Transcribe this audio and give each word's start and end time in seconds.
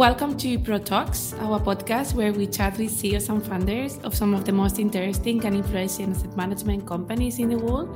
Welcome 0.00 0.38
to 0.38 0.58
Pro 0.58 0.78
Talks, 0.78 1.34
our 1.40 1.60
podcast 1.60 2.14
where 2.14 2.32
we 2.32 2.46
chat 2.46 2.78
with 2.78 2.90
CEOs 2.90 3.28
and 3.28 3.46
founders 3.46 3.98
of 3.98 4.14
some 4.14 4.32
of 4.32 4.46
the 4.46 4.50
most 4.50 4.78
interesting 4.78 5.44
and 5.44 5.54
influential 5.54 6.08
asset 6.08 6.34
management 6.38 6.86
companies 6.86 7.38
in 7.38 7.50
the 7.50 7.58
world. 7.58 7.86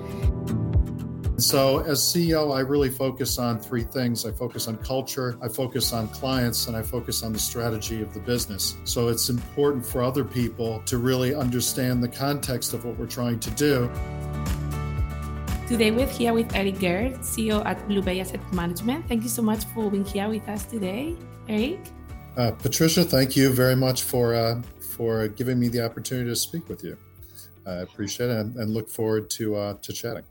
So, 1.41 1.79
as 1.79 2.01
CEO, 2.01 2.55
I 2.55 2.61
really 2.61 2.91
focus 2.91 3.39
on 3.39 3.59
three 3.59 3.85
things. 3.85 4.27
I 4.27 4.33
focus 4.33 4.69
on 4.69 4.77
culture, 4.77 5.39
I 5.41 5.49
focus 5.49 5.95
on 5.95 6.09
clients, 6.09 6.67
and 6.67 6.77
I 6.77 6.83
focus 6.83 7.23
on 7.23 7.33
the 7.33 7.39
strategy 7.39 8.03
of 8.03 8.13
the 8.13 8.21
business. 8.21 8.77
So, 8.85 9.09
it's 9.09 9.31
important 9.31 9.87
for 9.87 10.03
other 10.03 10.25
people 10.25 10.83
to 10.85 10.99
really 10.99 11.35
understand 11.35 12.03
the 12.03 12.09
context 12.09 12.75
of 12.75 12.85
what 12.85 12.99
we're 12.99 13.07
trying 13.07 13.41
to 13.41 13.51
do. 13.53 13.91
Today 15.67 15.91
we're 15.91 16.07
here 16.07 16.35
with 16.35 16.55
Erich 16.55 16.79
Gerth, 16.79 17.21
CEO 17.21 17.65
at 17.65 17.79
BlueBay 17.89 18.21
Asset 18.21 18.53
Management. 18.53 19.09
Thank 19.09 19.23
you 19.23 19.31
so 19.31 19.41
much 19.41 19.65
for 19.73 19.91
being 19.91 20.05
here 20.05 20.29
with 20.29 20.47
us 20.47 20.67
today. 20.67 21.17
Erich? 21.49 21.81
Uh, 22.37 22.51
Patricia, 22.51 23.03
thank 23.03 23.35
you 23.35 23.49
very 23.51 23.75
much 23.75 24.03
for 24.03 24.35
uh, 24.35 24.61
for 24.95 25.27
giving 25.29 25.59
me 25.59 25.69
the 25.69 25.83
opportunity 25.83 26.29
to 26.29 26.37
speak 26.37 26.69
with 26.69 26.85
you. 26.85 26.99
I 27.67 27.77
appreciate 27.77 28.29
it 28.29 28.37
and, 28.37 28.55
and 28.57 28.75
look 28.75 28.91
forward 28.91 29.31
to 29.41 29.57
uh, 29.57 29.75
to 29.81 29.93
chatting. 29.95 30.25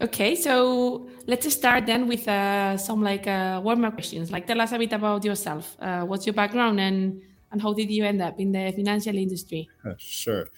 Okay, 0.00 0.34
so 0.34 1.08
let's 1.26 1.52
start 1.52 1.84
then 1.84 2.08
with 2.08 2.26
uh, 2.26 2.78
some 2.78 3.02
like 3.02 3.26
uh, 3.26 3.60
warm 3.62 3.84
up 3.84 3.92
questions. 3.92 4.32
Like, 4.32 4.46
tell 4.46 4.62
us 4.62 4.72
a 4.72 4.78
bit 4.78 4.94
about 4.94 5.26
yourself. 5.26 5.76
Uh, 5.78 6.06
what's 6.06 6.24
your 6.24 6.34
background 6.34 6.80
and 6.80 7.20
and 7.52 7.60
how 7.60 7.74
did 7.74 7.90
you 7.90 8.04
end 8.04 8.22
up 8.22 8.40
in 8.40 8.50
the 8.50 8.72
financial 8.74 9.14
industry? 9.14 9.68
sure. 9.98 10.48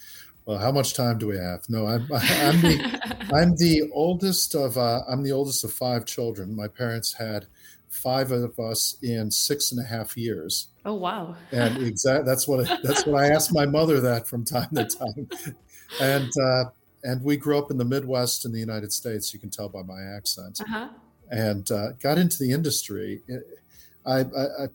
Well, 0.47 0.59
how 0.59 0.71
much 0.71 0.95
time 0.95 1.19
do 1.19 1.27
we 1.27 1.37
have? 1.37 1.69
No, 1.69 1.87
I'm 1.87 2.03
I'm 2.13 2.61
the 2.61 3.27
I'm 3.35 3.57
the 3.57 3.91
oldest 3.93 4.55
of 4.55 4.79
I'm 4.79 5.23
the 5.23 5.33
oldest 5.33 5.65
of 5.65 5.73
five 5.73 6.07
children. 6.07 6.55
My 6.55 6.69
parents 6.69 7.13
had 7.13 7.47
five 7.89 8.31
of 8.31 8.59
us 8.59 8.97
in 9.03 9.31
six 9.31 9.73
and 9.73 9.81
a 9.81 9.85
half 9.85 10.17
years. 10.17 10.69
Oh 10.85 10.95
wow! 10.95 11.35
and 11.51 11.79
exact 11.83 12.25
that's 12.25 12.47
what 12.47 12.67
that's 12.83 13.05
what 13.07 13.21
I 13.21 13.29
asked 13.29 13.53
my 13.53 13.67
mother 13.67 14.01
that 14.01 14.29
from 14.29 14.45
time 14.45 14.69
to 14.75 14.85
time, 14.85 15.29
and 16.01 16.31
uh, 16.41 16.65
and 17.03 17.23
we 17.23 17.37
grew 17.37 17.59
up 17.59 17.71
in 17.71 17.77
the 17.77 17.85
Midwest 17.85 18.45
in 18.45 18.53
the 18.53 18.61
United 18.61 18.93
States. 18.93 19.35
You 19.35 19.41
can 19.41 19.51
tell 19.51 19.69
by 19.69 19.83
my 19.83 20.01
accent, 20.01 20.61
uh-huh. 20.61 20.89
and 21.31 21.71
uh, 21.73 21.93
got 22.01 22.19
into 22.19 22.39
the 22.39 22.53
industry. 22.53 23.23
I, 24.07 24.19
I, 24.19 24.21
I, 24.21 24.67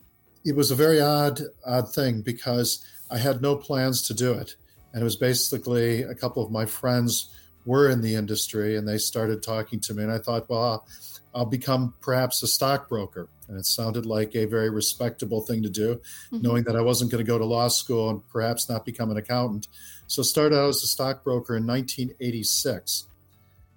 it 0.44 0.54
was 0.54 0.70
a 0.70 0.74
very 0.74 1.00
odd 1.00 1.40
odd 1.64 1.94
thing 1.94 2.20
because 2.20 2.84
I 3.10 3.16
had 3.16 3.40
no 3.40 3.56
plans 3.56 4.02
to 4.08 4.14
do 4.14 4.32
it, 4.34 4.56
and 4.92 5.00
it 5.00 5.04
was 5.04 5.16
basically 5.16 6.02
a 6.02 6.14
couple 6.14 6.44
of 6.44 6.50
my 6.50 6.66
friends 6.66 7.34
were 7.64 7.88
in 7.88 8.00
the 8.00 8.14
industry 8.14 8.76
and 8.76 8.86
they 8.86 8.98
started 8.98 9.42
talking 9.42 9.80
to 9.80 9.94
me, 9.94 10.02
and 10.02 10.12
I 10.12 10.18
thought, 10.18 10.48
well. 10.48 10.86
I'll 11.34 11.46
become 11.46 11.94
perhaps 12.00 12.42
a 12.42 12.46
stockbroker. 12.46 13.28
And 13.48 13.58
it 13.58 13.66
sounded 13.66 14.06
like 14.06 14.34
a 14.34 14.44
very 14.44 14.70
respectable 14.70 15.40
thing 15.40 15.62
to 15.62 15.70
do, 15.70 15.96
mm-hmm. 15.96 16.42
knowing 16.42 16.64
that 16.64 16.76
I 16.76 16.80
wasn't 16.80 17.10
going 17.10 17.24
to 17.24 17.30
go 17.30 17.38
to 17.38 17.44
law 17.44 17.68
school 17.68 18.10
and 18.10 18.28
perhaps 18.28 18.68
not 18.68 18.84
become 18.84 19.10
an 19.10 19.16
accountant. 19.16 19.68
So 20.06 20.22
started 20.22 20.56
out 20.56 20.68
as 20.68 20.82
a 20.82 20.86
stockbroker 20.86 21.56
in 21.56 21.66
1986. 21.66 23.06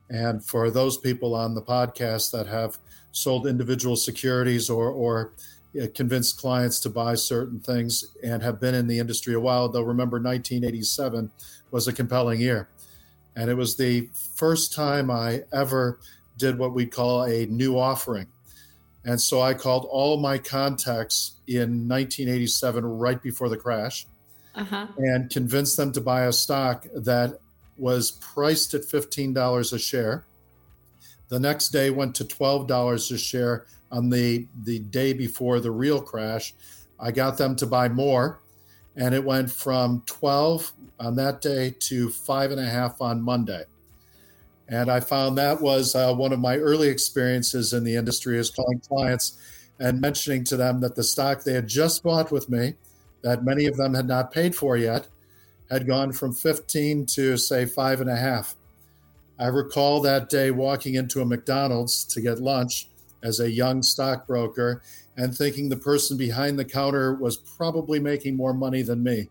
And 0.10 0.44
for 0.46 0.70
those 0.70 0.98
people 0.98 1.34
on 1.34 1.56
the 1.56 1.62
podcast 1.62 2.32
that 2.32 2.48
have 2.48 2.78
sold 3.12 3.48
individual 3.48 3.96
securities 3.96 4.70
or, 4.70 4.90
or 4.90 5.34
convinced 5.94 6.40
clients 6.40 6.80
to 6.82 6.90
buy 6.90 7.16
certain 7.16 7.60
things 7.60 8.16
and 8.24 8.42
have 8.42 8.60
been 8.60 8.76
in 8.76 8.88
the 8.88 9.00
industry 9.00 9.34
a 9.34 9.40
while, 9.40 9.70
they'll 9.70 9.84
remember 9.84 10.18
1987 10.18 11.32
was 11.72 11.88
a 11.88 11.94
compelling 11.94 12.40
year. 12.40 12.70
And 13.36 13.50
it 13.50 13.56
was 13.56 13.76
the 13.76 14.10
first 14.36 14.74
time 14.74 15.12
I 15.12 15.44
ever 15.52 16.00
did 16.38 16.58
what 16.58 16.74
we 16.74 16.86
call 16.86 17.24
a 17.24 17.46
new 17.48 17.78
offering. 17.78 18.28
And 19.04 19.20
so 19.22 19.42
I 19.42 19.54
called 19.54 19.86
all 19.90 20.18
my 20.18 20.38
contacts 20.38 21.34
in 21.48 21.88
1987, 21.88 22.84
right 22.84 23.22
before 23.22 23.50
the 23.50 23.58
crash, 23.58 24.08
uh-huh. 24.56 24.88
and 24.98 25.30
convinced 25.30 25.78
them 25.78 25.92
to 25.92 26.02
buy 26.02 26.24
a 26.26 26.34
stock 26.34 26.88
that 26.96 27.40
was 27.78 28.12
priced 28.12 28.74
at 28.74 28.82
$15 28.82 29.74
a 29.74 29.80
share. 29.80 30.26
The 31.28 31.40
next 31.40 31.70
day 31.70 31.90
went 31.90 32.16
to 32.16 32.26
$12 32.26 33.12
a 33.12 33.18
share 33.18 33.66
on 33.92 34.10
the, 34.10 34.48
the 34.64 34.80
day 34.80 35.14
before 35.14 35.60
the 35.60 35.72
real 35.72 36.02
crash. 36.02 36.54
I 37.00 37.12
got 37.12 37.38
them 37.38 37.56
to 37.58 37.66
buy 37.66 37.90
more, 37.90 38.42
and 38.96 39.14
it 39.14 39.24
went 39.24 39.52
from 39.52 40.04
12 40.06 40.72
on 41.00 41.16
that 41.16 41.42
day 41.42 41.76
to 41.80 42.10
five 42.10 42.52
and 42.52 42.60
a 42.60 42.66
half 42.66 43.02
on 43.02 43.22
Monday. 43.22 43.64
And 44.68 44.90
I 44.90 45.00
found 45.00 45.38
that 45.38 45.62
was 45.62 45.94
uh, 45.94 46.14
one 46.14 46.34
of 46.34 46.40
my 46.40 46.58
early 46.58 46.88
experiences 46.88 47.74
in 47.74 47.84
the 47.84 47.96
industry 47.96 48.38
is 48.38 48.50
calling 48.50 48.80
clients 48.80 49.38
and 49.80 50.02
mentioning 50.02 50.44
to 50.46 50.58
them 50.58 50.80
that 50.82 50.96
the 50.96 51.04
stock 51.04 51.44
they 51.44 51.54
had 51.54 51.68
just 51.68 52.02
bought 52.02 52.32
with 52.32 52.50
me, 52.50 52.76
that 53.22 53.44
many 53.44 53.66
of 53.66 53.78
them 53.78 53.94
had 53.94 54.08
not 54.08 54.32
paid 54.32 54.56
for 54.56 54.78
yet, 54.78 55.08
had 55.70 55.86
gone 55.86 56.12
from 56.14 56.34
15 56.34 57.06
to 57.08 57.38
say 57.38 57.66
five 57.66 58.02
and 58.02 58.10
a 58.10 58.16
half. 58.16 58.56
I 59.38 59.48
recall 59.48 60.02
that 60.02 60.30
day 60.30 60.52
walking 60.52 60.96
into 60.96 61.22
a 61.22 61.26
McDonald's 61.26 62.06
to 62.06 62.22
get 62.22 62.40
lunch 62.40 62.88
as 63.26 63.40
a 63.40 63.52
young 63.52 63.82
stockbroker 63.82 64.84
and 65.18 65.36
thinking 65.36 65.68
the 65.68 65.76
person 65.76 66.16
behind 66.16 66.58
the 66.58 66.64
counter 66.64 67.16
was 67.16 67.38
probably 67.38 68.00
making 68.00 68.38
more 68.38 68.54
money 68.54 68.84
than 68.84 69.04
me 69.04 69.28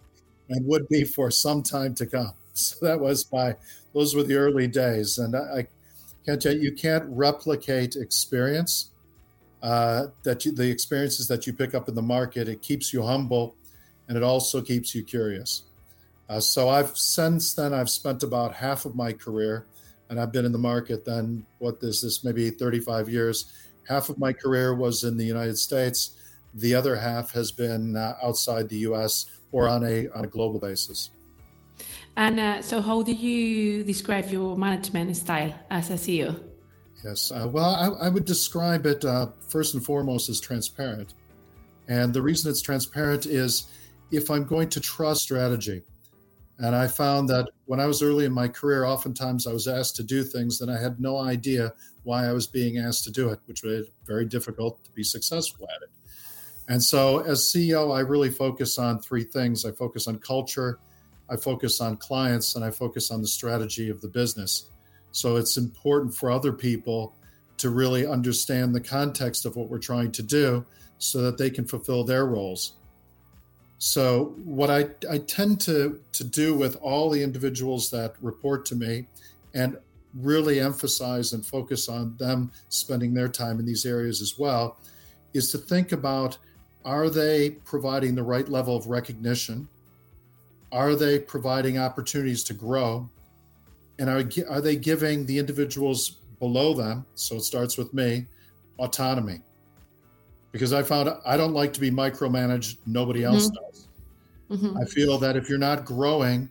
and 0.50 0.66
would 0.66 0.86
be 0.88 1.04
for 1.04 1.30
some 1.30 1.62
time 1.62 1.94
to 1.94 2.06
come. 2.06 2.34
So 2.56 2.86
that 2.86 3.00
was 3.00 3.26
my 3.32 3.56
those 3.92 4.14
were 4.14 4.22
the 4.22 4.36
early 4.36 4.68
days, 4.68 5.18
and 5.18 5.34
I, 5.34 5.40
I 5.40 5.66
can't 6.24 6.40
tell 6.40 6.54
you, 6.54 6.60
you 6.60 6.72
can't 6.72 7.04
replicate 7.08 7.96
experience. 7.96 8.90
Uh, 9.60 10.06
that 10.22 10.44
you, 10.44 10.52
the 10.52 10.70
experiences 10.70 11.26
that 11.26 11.48
you 11.48 11.52
pick 11.52 11.74
up 11.74 11.88
in 11.88 11.96
the 11.96 12.02
market, 12.02 12.48
it 12.48 12.62
keeps 12.62 12.92
you 12.92 13.02
humble, 13.02 13.56
and 14.06 14.16
it 14.16 14.22
also 14.22 14.62
keeps 14.62 14.94
you 14.94 15.02
curious. 15.02 15.64
Uh, 16.28 16.38
so 16.38 16.68
I've 16.68 16.96
since 16.96 17.54
then 17.54 17.74
I've 17.74 17.90
spent 17.90 18.22
about 18.22 18.54
half 18.54 18.84
of 18.84 18.94
my 18.94 19.12
career, 19.12 19.66
and 20.08 20.20
I've 20.20 20.30
been 20.30 20.44
in 20.44 20.52
the 20.52 20.58
market. 20.58 21.04
Then 21.04 21.44
what 21.58 21.78
is 21.82 22.02
this? 22.02 22.22
Maybe 22.22 22.50
35 22.50 23.08
years. 23.08 23.52
Half 23.88 24.08
of 24.08 24.18
my 24.18 24.32
career 24.32 24.74
was 24.74 25.04
in 25.04 25.16
the 25.16 25.24
United 25.24 25.58
States. 25.58 26.16
The 26.54 26.74
other 26.74 26.96
half 26.96 27.32
has 27.32 27.50
been 27.52 27.96
uh, 27.96 28.16
outside 28.22 28.68
the 28.68 28.78
U.S. 28.88 29.26
or 29.52 29.68
on 29.68 29.84
a 29.84 30.08
on 30.08 30.24
a 30.24 30.28
global 30.28 30.60
basis. 30.60 31.10
And 32.16 32.38
uh, 32.38 32.62
so, 32.62 32.80
how 32.80 33.02
do 33.02 33.12
you 33.12 33.82
describe 33.82 34.30
your 34.30 34.56
management 34.56 35.16
style 35.16 35.52
as 35.70 35.90
a 35.90 35.94
CEO? 35.94 36.40
Yes, 37.04 37.32
uh, 37.32 37.48
well, 37.50 37.74
I, 37.74 38.06
I, 38.06 38.08
would 38.08 38.24
describe 38.24 38.86
it 38.86 39.04
uh, 39.04 39.26
first 39.48 39.74
and 39.74 39.84
foremost 39.84 40.30
as 40.30 40.40
transparent. 40.40 41.12
And 41.88 42.14
the 42.14 42.22
reason 42.22 42.50
it's 42.50 42.62
transparent 42.62 43.26
is 43.26 43.66
if 44.10 44.30
I'm 44.30 44.44
going 44.44 44.70
to 44.70 44.80
trust 44.80 45.22
strategy. 45.22 45.82
And 46.58 46.74
I 46.74 46.86
found 46.86 47.28
that 47.28 47.50
when 47.66 47.80
I 47.80 47.86
was 47.86 48.00
early 48.00 48.24
in 48.24 48.32
my 48.32 48.48
career, 48.48 48.84
oftentimes 48.84 49.46
I 49.46 49.52
was 49.52 49.66
asked 49.66 49.96
to 49.96 50.02
do 50.02 50.22
things 50.22 50.58
that 50.58 50.70
I 50.70 50.80
had 50.80 51.00
no 51.00 51.18
idea 51.18 51.74
why 52.04 52.26
I 52.26 52.32
was 52.32 52.46
being 52.46 52.78
asked 52.78 53.04
to 53.04 53.10
do 53.10 53.30
it, 53.30 53.40
which 53.46 53.64
made 53.64 53.72
it 53.72 53.92
very 54.06 54.24
difficult 54.24 54.82
to 54.84 54.90
be 54.92 55.02
successful 55.02 55.66
at 55.74 55.82
it. 55.82 55.90
And 56.68 56.82
so, 56.82 57.18
as 57.20 57.40
CEO, 57.40 57.94
I 57.94 58.00
really 58.00 58.30
focus 58.30 58.78
on 58.78 59.00
three 59.00 59.24
things 59.24 59.64
I 59.64 59.72
focus 59.72 60.06
on 60.06 60.18
culture 60.18 60.78
I 61.28 61.36
focus 61.36 61.80
on 61.80 61.96
clients 61.96 62.54
and 62.54 62.64
I 62.64 62.70
focus 62.70 63.10
on 63.10 63.20
the 63.20 63.28
strategy 63.28 63.88
of 63.88 64.00
the 64.00 64.08
business. 64.08 64.66
So 65.12 65.36
it's 65.36 65.56
important 65.56 66.14
for 66.14 66.30
other 66.30 66.52
people 66.52 67.14
to 67.58 67.70
really 67.70 68.06
understand 68.06 68.74
the 68.74 68.80
context 68.80 69.46
of 69.46 69.56
what 69.56 69.68
we're 69.68 69.78
trying 69.78 70.12
to 70.12 70.22
do 70.22 70.64
so 70.98 71.22
that 71.22 71.38
they 71.38 71.50
can 71.50 71.64
fulfill 71.64 72.04
their 72.04 72.26
roles. 72.26 72.74
So 73.78 74.34
what 74.44 74.70
I, 74.70 74.88
I 75.10 75.18
tend 75.18 75.60
to, 75.62 76.00
to 76.12 76.24
do 76.24 76.54
with 76.54 76.76
all 76.76 77.10
the 77.10 77.22
individuals 77.22 77.90
that 77.90 78.14
report 78.20 78.64
to 78.66 78.76
me 78.76 79.06
and 79.54 79.76
really 80.20 80.60
emphasize 80.60 81.32
and 81.32 81.44
focus 81.44 81.88
on 81.88 82.16
them 82.18 82.50
spending 82.68 83.12
their 83.14 83.28
time 83.28 83.58
in 83.58 83.66
these 83.66 83.84
areas 83.84 84.20
as 84.20 84.38
well 84.38 84.78
is 85.32 85.50
to 85.50 85.58
think 85.58 85.92
about 85.92 86.38
are 86.84 87.08
they 87.10 87.50
providing 87.64 88.14
the 88.14 88.22
right 88.22 88.48
level 88.48 88.76
of 88.76 88.86
recognition 88.86 89.68
are 90.74 90.96
they 90.96 91.20
providing 91.20 91.78
opportunities 91.78 92.42
to 92.44 92.52
grow? 92.52 93.08
And 94.00 94.10
are, 94.10 94.24
are 94.50 94.60
they 94.60 94.74
giving 94.74 95.24
the 95.24 95.38
individuals 95.38 96.16
below 96.40 96.74
them, 96.74 97.06
so 97.14 97.36
it 97.36 97.44
starts 97.44 97.78
with 97.78 97.94
me, 97.94 98.26
autonomy? 98.80 99.40
Because 100.50 100.72
I 100.72 100.82
found 100.82 101.16
I 101.24 101.36
don't 101.36 101.54
like 101.54 101.72
to 101.74 101.80
be 101.80 101.92
micromanaged, 101.92 102.78
nobody 102.86 103.22
else 103.22 103.48
mm-hmm. 103.48 103.64
does. 103.64 103.88
Mm-hmm. 104.50 104.78
I 104.78 104.84
feel 104.84 105.16
that 105.18 105.36
if 105.36 105.48
you're 105.48 105.58
not 105.58 105.84
growing, 105.84 106.48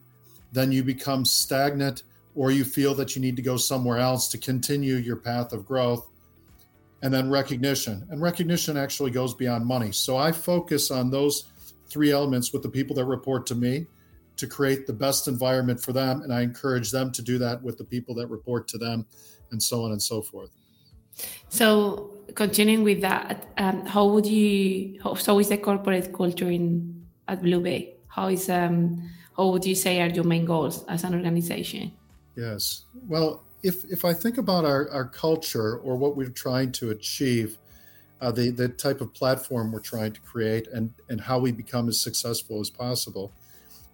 then 0.54 0.72
you 0.72 0.84
become 0.84 1.26
stagnant 1.26 2.04
or 2.36 2.52
you 2.52 2.64
feel 2.64 2.96
that 2.96 3.16
you 3.16 3.22
need 3.22 3.36
to 3.36 3.42
go 3.42 3.58
somewhere 3.58 3.98
else 3.98 4.28
to 4.30 4.38
continue 4.38 4.96
your 4.96 5.16
path 5.16 5.54
of 5.54 5.66
growth. 5.66 6.10
And 7.02 7.14
then 7.14 7.30
recognition. 7.30 8.08
And 8.10 8.22
recognition 8.22 8.78
actually 8.78 9.12
goes 9.12 9.34
beyond 9.34 9.66
money. 9.66 9.92
So 9.92 10.16
I 10.16 10.32
focus 10.32 10.90
on 10.90 11.10
those 11.10 11.46
three 11.88 12.12
elements 12.12 12.54
with 12.54 12.64
the 12.64 12.70
people 12.70 12.96
that 12.96 13.06
report 13.06 13.46
to 13.48 13.56
me 13.56 13.88
to 14.38 14.48
create 14.48 14.88
the 14.88 14.94
best 14.94 15.28
environment 15.28 15.82
for 15.82 15.92
them. 15.92 16.22
And 16.22 16.34
I 16.34 16.42
encourage 16.42 16.92
them 16.92 17.12
to 17.12 17.22
do 17.22 17.38
that 17.40 17.62
with 17.62 17.78
the 17.78 17.84
people 17.84 18.16
that 18.16 18.28
report 18.28 18.68
to 18.70 18.78
them 18.78 19.06
and 19.52 19.62
so 19.62 19.84
on 19.84 19.92
and 19.92 20.02
so 20.02 20.22
forth. 20.22 20.50
So, 21.50 22.10
continuing 22.34 22.84
with 22.84 23.02
that, 23.02 23.48
um, 23.58 23.86
how 23.86 24.08
would 24.08 24.26
you? 24.26 25.00
How, 25.04 25.14
so 25.14 25.40
is 25.40 25.50
the 25.50 25.58
corporate 25.58 26.12
culture 26.12 26.50
in 26.50 27.06
at 27.28 27.44
BlueBay? 27.44 27.94
How 28.08 28.30
is 28.30 28.50
um, 28.50 29.10
how 29.38 29.50
would 29.50 29.66
you 29.66 29.76
say 29.76 30.02
are 30.02 30.10
your 30.10 30.24
main 30.24 30.46
goals 30.46 30.84
as 30.86 31.04
an 31.04 31.14
organization? 31.14 31.92
Yes. 32.36 32.86
Well, 33.08 33.44
if 33.62 33.86
if 33.86 34.06
I 34.06 34.14
think 34.14 34.38
about 34.38 34.66
our, 34.66 34.90
our 34.90 35.06
culture 35.06 35.78
or 35.78 35.96
what 35.96 36.16
we're 36.18 36.30
trying 36.30 36.72
to 36.74 36.92
achieve, 36.92 37.58
uh, 38.22 38.32
the 38.32 38.50
the 38.50 38.70
type 38.70 39.02
of 39.02 39.14
platform 39.14 39.72
we're 39.72 39.80
trying 39.80 40.14
to 40.14 40.22
create, 40.22 40.68
and 40.68 40.94
and 41.10 41.22
how 41.22 41.40
we 41.40 41.52
become 41.52 41.88
as 41.88 42.00
successful 42.00 42.60
as 42.60 42.70
possible, 42.70 43.32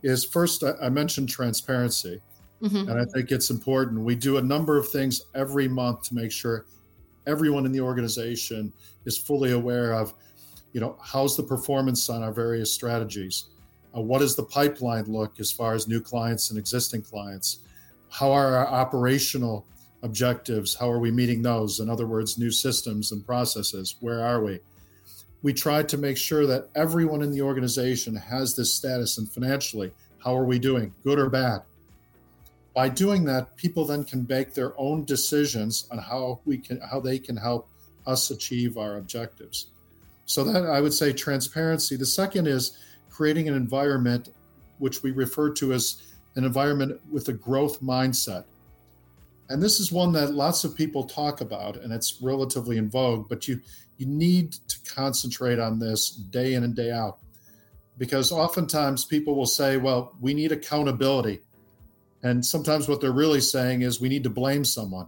is 0.04 0.24
first 0.24 0.64
I, 0.64 0.74
I 0.82 0.90
mentioned 0.90 1.30
transparency, 1.30 2.22
mm-hmm. 2.62 2.90
and 2.90 3.00
I 3.00 3.06
think 3.06 3.32
it's 3.32 3.50
important. 3.50 4.02
We 4.02 4.16
do 4.16 4.38
a 4.38 4.42
number 4.42 4.78
of 4.78 4.90
things 4.90 5.22
every 5.36 5.68
month 5.68 6.04
to 6.04 6.16
make 6.16 6.32
sure 6.32 6.66
everyone 7.28 7.66
in 7.66 7.72
the 7.72 7.82
organization 7.82 8.74
is 9.06 9.18
fully 9.18 9.52
aware 9.52 9.94
of, 9.94 10.14
you 10.74 10.82
know, 10.82 10.98
how's 11.04 11.38
the 11.38 11.44
performance 11.44 12.10
on 12.10 12.24
our 12.24 12.32
various 12.32 12.74
strategies, 12.74 13.46
uh, 13.96 14.02
what 14.02 14.20
does 14.20 14.36
the 14.36 14.44
pipeline 14.44 15.06
look 15.06 15.40
as 15.40 15.52
far 15.52 15.74
as 15.74 15.88
new 15.88 16.02
clients 16.02 16.50
and 16.50 16.58
existing 16.58 17.04
clients, 17.04 17.60
how 18.10 18.32
are 18.32 18.56
our 18.56 18.68
operational 18.68 19.66
objectives, 20.02 20.76
how 20.76 20.90
are 20.90 21.00
we 21.00 21.12
meeting 21.12 21.42
those? 21.42 21.80
In 21.80 21.90
other 21.90 22.08
words, 22.08 22.38
new 22.38 22.52
systems 22.52 23.12
and 23.12 23.26
processes, 23.26 23.96
where 24.00 24.24
are 24.24 24.44
we? 24.44 24.60
We 25.42 25.54
try 25.54 25.84
to 25.84 25.98
make 25.98 26.18
sure 26.18 26.46
that 26.48 26.70
everyone 26.76 27.22
in 27.22 27.32
the 27.32 27.42
organization 27.42 28.16
has 28.16 28.56
this 28.56 28.74
status 28.74 29.18
and 29.18 29.30
financially, 29.30 29.92
how 30.24 30.36
are 30.36 30.46
we 30.46 30.60
doing, 30.60 30.94
good 31.04 31.20
or 31.20 31.30
bad? 31.30 31.62
by 32.80 32.88
doing 32.88 33.26
that, 33.26 33.56
people 33.58 33.84
then 33.84 34.06
can 34.06 34.26
make 34.30 34.54
their 34.54 34.74
own 34.80 35.04
decisions 35.04 35.88
on 35.92 35.98
how 35.98 36.40
we 36.46 36.58
can 36.58 36.80
how 36.80 37.00
they 37.00 37.20
can 37.20 37.36
help 37.36 37.68
us 38.06 38.32
achieve 38.32 38.78
our 38.78 38.96
objectives. 38.98 39.68
So 40.26 40.44
that 40.46 40.66
I 40.66 40.80
would 40.80 40.94
say 40.94 41.12
transparency. 41.12 41.98
The 41.98 42.06
second 42.06 42.48
is 42.48 42.78
creating 43.10 43.50
an 43.50 43.56
environment 43.56 44.30
which 44.78 45.04
we 45.04 45.12
refer 45.12 45.52
to 45.56 45.74
as 45.74 46.02
an 46.36 46.44
environment 46.44 47.00
with 47.12 47.28
a 47.30 47.34
growth 47.34 47.82
mindset. 47.82 48.46
And 49.50 49.62
this 49.62 49.80
is 49.80 49.92
one 49.92 50.12
that 50.14 50.34
lots 50.34 50.64
of 50.64 50.76
people 50.76 51.04
talk 51.04 51.42
about 51.42 51.78
and 51.78 51.92
it's 51.92 52.22
relatively 52.22 52.78
in 52.78 52.90
vogue, 52.90 53.28
but 53.30 53.48
you 53.48 53.60
you 53.98 54.06
need 54.06 54.54
to 54.54 54.78
concentrate 54.94 55.60
on 55.60 55.78
this 55.78 56.12
day 56.12 56.54
in 56.54 56.64
and 56.64 56.76
day 56.76 56.92
out. 56.92 57.20
Because 57.98 58.32
oftentimes 58.32 59.04
people 59.04 59.36
will 59.36 59.46
say, 59.46 59.76
well, 59.76 60.16
we 60.22 60.34
need 60.34 60.54
accountability 60.54 61.42
and 62.24 62.46
sometimes 62.46 62.88
what 62.88 63.02
they're 63.02 63.12
really 63.12 63.42
saying 63.42 63.82
is 63.82 64.02
we 64.02 64.10
need 64.10 64.24
to 64.24 64.30
blame 64.30 64.66
someone. 64.66 65.08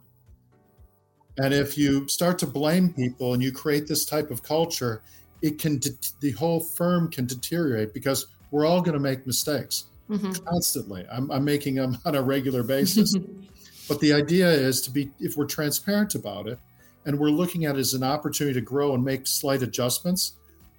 And 1.38 1.54
if 1.54 1.78
you 1.78 2.08
start 2.08 2.40
to 2.40 2.48
blame 2.48 2.94
people 2.94 3.34
and 3.34 3.44
you 3.44 3.52
create 3.52 3.88
this 3.88 4.06
type 4.06 4.32
of 4.32 4.44
culture, 4.44 5.02
it 5.42 5.60
can 5.60 5.80
de- 5.80 5.92
the 6.20 6.32
whole 6.32 6.60
firm 6.60 7.10
can 7.10 7.26
deteriorate 7.26 7.94
because 7.94 8.28
we're 8.52 8.66
all 8.66 8.82
going 8.82 8.94
to 8.94 9.00
make 9.00 9.26
mistakes 9.26 9.86
mm-hmm. 10.12 10.46
constantly. 10.46 11.06
I'm, 11.12 11.31
I'm, 11.31 11.46
making 11.46 11.75
them 11.75 11.98
on 12.06 12.16
a 12.16 12.22
regular 12.22 12.63
basis. 12.63 13.16
but 13.88 14.00
the 14.00 14.13
idea 14.13 14.50
is 14.50 14.81
to 14.81 14.92
be 14.92 15.10
if 15.19 15.38
we're 15.38 15.46
transparent 15.46 16.16
about 16.16 16.48
it 16.48 16.60
and 17.06 17.18
we're 17.18 17.30
looking 17.30 17.66
at 17.66 17.75
it 17.75 17.80
as 17.80 17.94
an 17.94 18.04
opportunity 18.04 18.54
to 18.54 18.66
grow 18.66 18.94
and 18.94 19.04
make 19.04 19.25
slight 19.25 19.63
adjustments, 19.63 20.34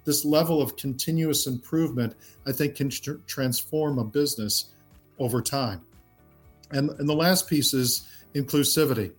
this 0.05 0.23
level 0.23 0.61
of 0.61 0.75
continuous 0.77 1.47
improvement, 1.47 2.15
I 2.45 2.51
think, 2.51 2.75
can 2.75 2.89
tr- 2.89 3.13
transform 3.27 3.99
a 3.99 4.03
business 4.03 4.71
over 5.19 5.41
time. 5.41 5.81
And, 6.71 6.89
and 6.91 7.07
the 7.07 7.13
last 7.13 7.47
piece 7.47 7.73
is 7.73 8.07
inclusivity. 8.33 9.11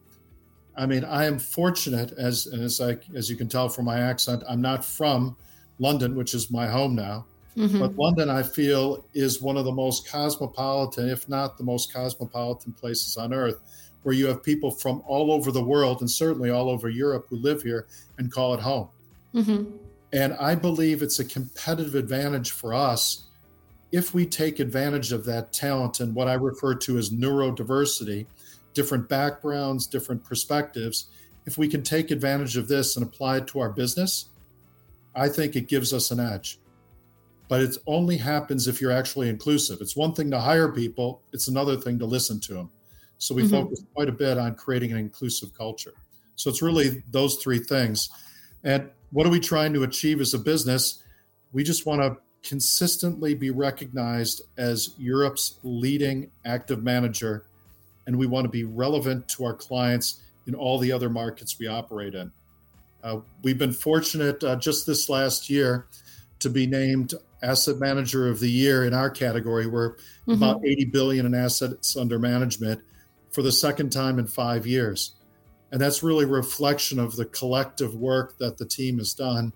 I 0.77 0.87
mean, 0.87 1.05
I 1.05 1.25
am 1.25 1.39
fortunate 1.39 2.13
as 2.19 2.49
as 2.49 2.81
I 2.81 2.99
as 3.15 3.31
you 3.31 3.37
can 3.37 3.49
tell 3.49 3.69
from 3.69 3.85
my 3.85 4.01
accent, 4.01 4.43
I'm 4.49 4.61
not 4.61 4.85
from 4.85 5.37
London, 5.79 6.17
which 6.17 6.35
is 6.35 6.51
my 6.51 6.67
home 6.67 6.95
now. 6.97 7.27
Mm-hmm. 7.57 7.79
But 7.79 7.97
London, 7.97 8.31
I 8.31 8.43
feel, 8.43 9.05
is 9.15 9.41
one 9.41 9.57
of 9.57 9.65
the 9.65 9.73
most 9.73 10.09
cosmopolitan, 10.09 11.09
if 11.09 11.29
not 11.29 11.57
the 11.57 11.65
most 11.65 11.93
cosmopolitan 11.93 12.73
places 12.73 13.17
on 13.17 13.33
earth, 13.33 13.61
where 14.03 14.15
you 14.15 14.27
have 14.27 14.43
people 14.43 14.71
from 14.71 15.03
all 15.07 15.33
over 15.33 15.51
the 15.51 15.63
world 15.63 16.01
and 16.01 16.11
certainly 16.11 16.51
all 16.51 16.69
over 16.69 16.89
Europe 16.89 17.27
who 17.31 17.37
live 17.37 17.63
here 17.63 17.87
and 18.19 18.33
call 18.33 18.55
it 18.55 18.61
home. 18.61 18.89
Mm-hmm. 19.35 19.77
And 20.13 20.35
I 20.35 20.55
believe 20.55 21.03
it's 21.03 21.21
a 21.21 21.25
competitive 21.25 21.95
advantage 21.95 22.51
for 22.53 22.75
us 22.75 23.25
if 23.95 24.13
we 24.13 24.27
take 24.27 24.59
advantage 24.59 25.13
of 25.13 25.25
that 25.25 25.53
talent 25.53 26.01
and 26.01 26.17
what 26.17 26.27
I 26.27 26.35
refer 26.35 26.75
to 26.75 26.99
as 26.99 27.11
neurodiversity, 27.11 28.27
different 28.73 29.09
backgrounds, 29.09 29.87
different 29.87 30.25
perspectives, 30.25 31.07
if 31.47 31.57
we 31.57 31.69
can 31.69 31.85
take 31.85 32.11
advantage 32.11 32.57
of 32.57 32.67
this 32.67 32.97
and 32.97 33.07
apply 33.07 33.37
it 33.37 33.47
to 33.49 33.61
our 33.61 33.71
business, 33.71 34.31
I 35.15 35.29
think 35.29 35.55
it 35.55 35.69
gives 35.69 35.93
us 35.93 36.11
an 36.11 36.19
edge. 36.19 36.59
But 37.55 37.63
it 37.63 37.79
only 37.87 38.17
happens 38.17 38.67
if 38.67 38.81
you're 38.81 38.91
actually 38.91 39.29
inclusive. 39.29 39.79
It's 39.81 39.95
one 39.95 40.13
thing 40.13 40.29
to 40.33 40.41
hire 40.41 40.73
people, 40.73 41.23
it's 41.33 41.47
another 41.47 41.77
thing 41.77 42.01
to 42.01 42.05
listen 42.05 42.41
to 42.41 42.55
them. 42.55 42.71
So 43.19 43.33
we 43.33 43.43
mm-hmm. 43.43 43.53
focus 43.53 43.85
quite 43.95 44.09
a 44.09 44.13
bit 44.13 44.39
on 44.39 44.57
creating 44.57 44.91
an 44.91 44.99
inclusive 44.99 45.55
culture. 45.57 45.93
So 46.35 46.51
it's 46.51 46.63
really 46.63 47.05
those 47.13 47.37
three 47.37 47.61
things. 47.61 48.09
And 48.65 48.91
what 49.13 49.25
are 49.25 49.31
we 49.31 49.39
trying 49.39 49.73
to 49.75 49.85
achieve 49.85 50.21
as 50.21 50.35
a 50.35 50.39
business? 50.41 51.05
We 51.53 51.63
just 51.63 51.87
want 51.87 52.03
to 52.03 52.17
consistently 52.43 53.37
be 53.37 53.51
recognized 53.51 54.43
as 54.59 54.93
Europe's 54.99 55.61
leading 55.63 56.33
active 56.45 56.83
manager, 56.83 57.45
and 58.09 58.19
we 58.19 58.27
want 58.27 58.47
to 58.47 58.51
be 58.51 58.65
relevant 58.65 59.29
to 59.29 59.45
our 59.45 59.55
clients 59.55 60.25
in 60.49 60.57
all 60.57 60.77
the 60.77 60.91
other 60.91 61.09
markets 61.09 61.57
we 61.61 61.69
operate 61.69 62.17
in. 62.17 62.33
Uh, 63.05 63.21
we've 63.45 63.59
been 63.59 63.73
fortunate 63.73 64.43
uh, 64.43 64.57
just 64.57 64.89
this 64.89 65.09
last 65.09 65.49
year 65.49 65.87
to 66.41 66.51
be 66.51 66.67
named 66.67 67.15
Asset 67.45 67.79
Manager 67.79 68.29
of 68.29 68.41
the 68.41 68.51
Year 68.51 68.85
in 68.85 68.95
our 68.95 69.11
category. 69.11 69.67
We're 69.67 69.93
mm-hmm. 69.93 70.33
about 70.33 70.65
80 70.65 70.87
billion 70.87 71.27
in 71.27 71.35
assets 71.35 71.97
under 71.97 72.19
management 72.19 72.81
for 73.31 73.43
the 73.43 73.53
second 73.53 73.91
time 73.91 74.19
in 74.19 74.27
five 74.27 74.67
years. 74.67 75.15
And 75.71 75.81
that's 75.81 76.03
really 76.03 76.25
a 76.25 76.29
reflection 76.29 76.99
of 76.99 77.17
the 77.17 77.27
collective 77.27 77.95
work 77.95 78.39
that 78.39 78.59
the 78.59 78.65
team 78.65 78.99
has 78.99 79.15
done 79.15 79.53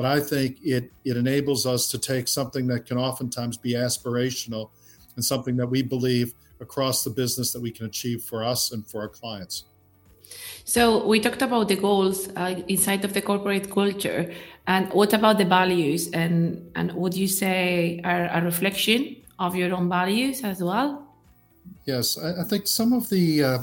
but 0.00 0.04
I 0.04 0.18
think 0.18 0.58
it 0.62 0.90
it 1.04 1.18
enables 1.18 1.66
us 1.66 1.90
to 1.90 1.98
take 1.98 2.26
something 2.26 2.66
that 2.68 2.86
can 2.86 2.96
oftentimes 2.96 3.58
be 3.58 3.74
aspirational 3.74 4.70
and 5.14 5.22
something 5.22 5.56
that 5.56 5.66
we 5.66 5.82
believe 5.82 6.32
across 6.60 7.04
the 7.04 7.10
business 7.10 7.52
that 7.52 7.60
we 7.60 7.70
can 7.70 7.84
achieve 7.84 8.22
for 8.22 8.42
us 8.42 8.72
and 8.72 8.86
for 8.86 9.02
our 9.02 9.08
clients. 9.08 9.64
So 10.64 11.06
we 11.06 11.20
talked 11.20 11.42
about 11.42 11.68
the 11.68 11.76
goals 11.76 12.28
uh, 12.36 12.62
inside 12.68 13.04
of 13.04 13.12
the 13.12 13.22
corporate 13.22 13.70
culture, 13.70 14.32
and 14.66 14.92
what 14.92 15.12
about 15.12 15.38
the 15.38 15.44
values? 15.44 16.10
And 16.12 16.70
and 16.74 16.92
would 16.92 17.14
you 17.14 17.28
say 17.28 18.00
are 18.04 18.28
a 18.32 18.40
reflection 18.42 19.16
of 19.38 19.56
your 19.56 19.74
own 19.74 19.88
values 19.88 20.44
as 20.44 20.62
well? 20.62 21.06
Yes, 21.86 22.18
I, 22.18 22.42
I 22.42 22.44
think 22.44 22.66
some 22.66 22.92
of 22.92 23.08
the 23.08 23.42
uh, 23.42 23.58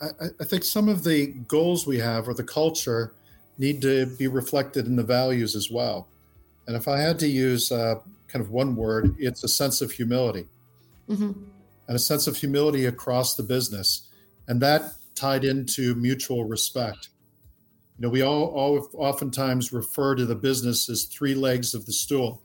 I, 0.00 0.26
I, 0.40 0.44
think 0.44 0.64
some 0.64 0.88
of 0.88 1.04
the 1.04 1.28
goals 1.48 1.86
we 1.86 1.98
have 1.98 2.28
or 2.28 2.34
the 2.34 2.44
culture 2.44 3.14
need 3.58 3.80
to 3.82 4.06
be 4.06 4.26
reflected 4.26 4.86
in 4.86 4.96
the 4.96 5.02
values 5.02 5.56
as 5.56 5.70
well. 5.70 6.08
And 6.66 6.76
if 6.76 6.88
I 6.88 6.98
had 6.98 7.18
to 7.20 7.28
use 7.28 7.70
uh, 7.70 7.96
kind 8.28 8.44
of 8.44 8.50
one 8.50 8.74
word, 8.76 9.14
it's 9.18 9.44
a 9.44 9.48
sense 9.48 9.80
of 9.80 9.92
humility 9.92 10.46
mm-hmm. 11.08 11.32
and 11.88 11.96
a 11.96 11.98
sense 11.98 12.26
of 12.26 12.36
humility 12.36 12.86
across 12.86 13.34
the 13.34 13.42
business. 13.42 14.08
And 14.48 14.60
that 14.60 14.94
tied 15.14 15.44
into 15.44 15.94
mutual 15.94 16.44
respect. 16.44 17.10
You 17.98 18.02
know, 18.02 18.08
we 18.08 18.22
all, 18.22 18.46
all 18.46 18.88
oftentimes 18.94 19.72
refer 19.72 20.14
to 20.16 20.26
the 20.26 20.34
business 20.34 20.88
as 20.88 21.04
three 21.04 21.34
legs 21.34 21.74
of 21.74 21.86
the 21.86 21.92
stool. 21.92 22.42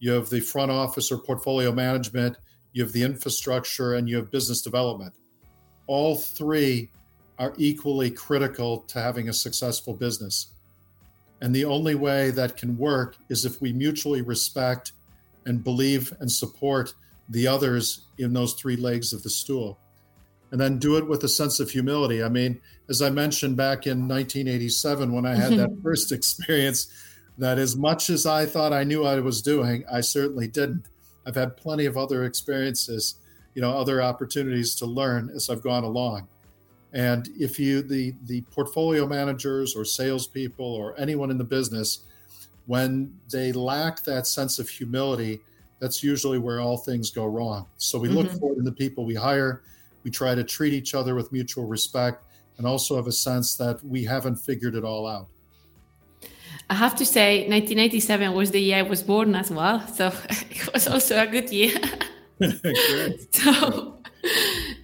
You 0.00 0.12
have 0.12 0.28
the 0.28 0.40
front 0.40 0.70
office 0.70 1.12
or 1.12 1.18
portfolio 1.18 1.72
management, 1.72 2.36
you 2.72 2.82
have 2.82 2.92
the 2.92 3.02
infrastructure, 3.02 3.94
and 3.94 4.08
you 4.08 4.16
have 4.16 4.30
business 4.30 4.62
development. 4.62 5.14
All 5.86 6.16
three 6.16 6.90
are 7.38 7.54
equally 7.56 8.10
critical 8.10 8.78
to 8.80 9.00
having 9.00 9.28
a 9.28 9.32
successful 9.32 9.94
business. 9.94 10.54
And 11.40 11.54
the 11.54 11.64
only 11.64 11.94
way 11.94 12.30
that 12.30 12.56
can 12.56 12.76
work 12.76 13.16
is 13.28 13.44
if 13.44 13.60
we 13.60 13.72
mutually 13.72 14.22
respect 14.22 14.92
and 15.46 15.62
believe 15.62 16.12
and 16.20 16.30
support 16.30 16.94
the 17.28 17.46
others 17.46 18.06
in 18.18 18.32
those 18.32 18.54
three 18.54 18.76
legs 18.76 19.12
of 19.12 19.22
the 19.22 19.30
stool. 19.30 19.78
And 20.54 20.60
then 20.60 20.78
do 20.78 20.96
it 20.98 21.08
with 21.08 21.24
a 21.24 21.28
sense 21.28 21.58
of 21.58 21.68
humility. 21.68 22.22
I 22.22 22.28
mean, 22.28 22.60
as 22.88 23.02
I 23.02 23.10
mentioned 23.10 23.56
back 23.56 23.88
in 23.88 24.06
1987 24.06 25.10
when 25.10 25.26
I 25.26 25.34
had 25.34 25.54
that 25.54 25.76
first 25.82 26.12
experience, 26.12 26.86
that 27.38 27.58
as 27.58 27.74
much 27.74 28.08
as 28.08 28.24
I 28.24 28.46
thought 28.46 28.72
I 28.72 28.84
knew 28.84 29.04
I 29.04 29.18
was 29.18 29.42
doing, 29.42 29.82
I 29.90 30.00
certainly 30.00 30.46
didn't. 30.46 30.84
I've 31.26 31.34
had 31.34 31.56
plenty 31.56 31.86
of 31.86 31.96
other 31.96 32.24
experiences, 32.24 33.16
you 33.56 33.62
know, 33.62 33.76
other 33.76 34.00
opportunities 34.00 34.76
to 34.76 34.86
learn 34.86 35.28
as 35.34 35.50
I've 35.50 35.60
gone 35.60 35.82
along. 35.82 36.28
And 36.92 37.28
if 37.36 37.58
you, 37.58 37.82
the, 37.82 38.14
the 38.26 38.42
portfolio 38.42 39.08
managers 39.08 39.74
or 39.74 39.84
salespeople 39.84 40.64
or 40.64 40.94
anyone 40.96 41.32
in 41.32 41.38
the 41.38 41.42
business, 41.42 42.04
when 42.66 43.12
they 43.28 43.50
lack 43.50 44.04
that 44.04 44.28
sense 44.28 44.60
of 44.60 44.68
humility, 44.68 45.40
that's 45.80 46.04
usually 46.04 46.38
where 46.38 46.60
all 46.60 46.76
things 46.76 47.10
go 47.10 47.26
wrong. 47.26 47.66
So 47.76 47.98
we 47.98 48.06
mm-hmm. 48.06 48.18
look 48.18 48.30
for 48.38 48.52
it 48.52 48.58
in 48.58 48.64
the 48.64 48.70
people 48.70 49.04
we 49.04 49.16
hire. 49.16 49.64
We 50.04 50.10
try 50.10 50.34
to 50.34 50.44
treat 50.44 50.72
each 50.72 50.94
other 50.94 51.14
with 51.14 51.32
mutual 51.32 51.66
respect 51.66 52.24
and 52.58 52.66
also 52.66 52.96
have 52.96 53.06
a 53.06 53.12
sense 53.12 53.56
that 53.56 53.82
we 53.84 54.04
haven't 54.04 54.36
figured 54.36 54.74
it 54.74 54.84
all 54.84 55.06
out. 55.06 55.28
I 56.70 56.74
have 56.74 56.94
to 56.96 57.04
say, 57.04 57.40
1987 57.48 58.32
was 58.32 58.50
the 58.50 58.60
year 58.60 58.78
I 58.78 58.82
was 58.82 59.02
born 59.02 59.34
as 59.34 59.50
well, 59.50 59.86
so 59.86 60.06
it 60.30 60.72
was 60.72 60.88
also 60.88 61.20
a 61.20 61.26
good 61.26 61.50
year. 61.50 61.76
so, 63.30 63.98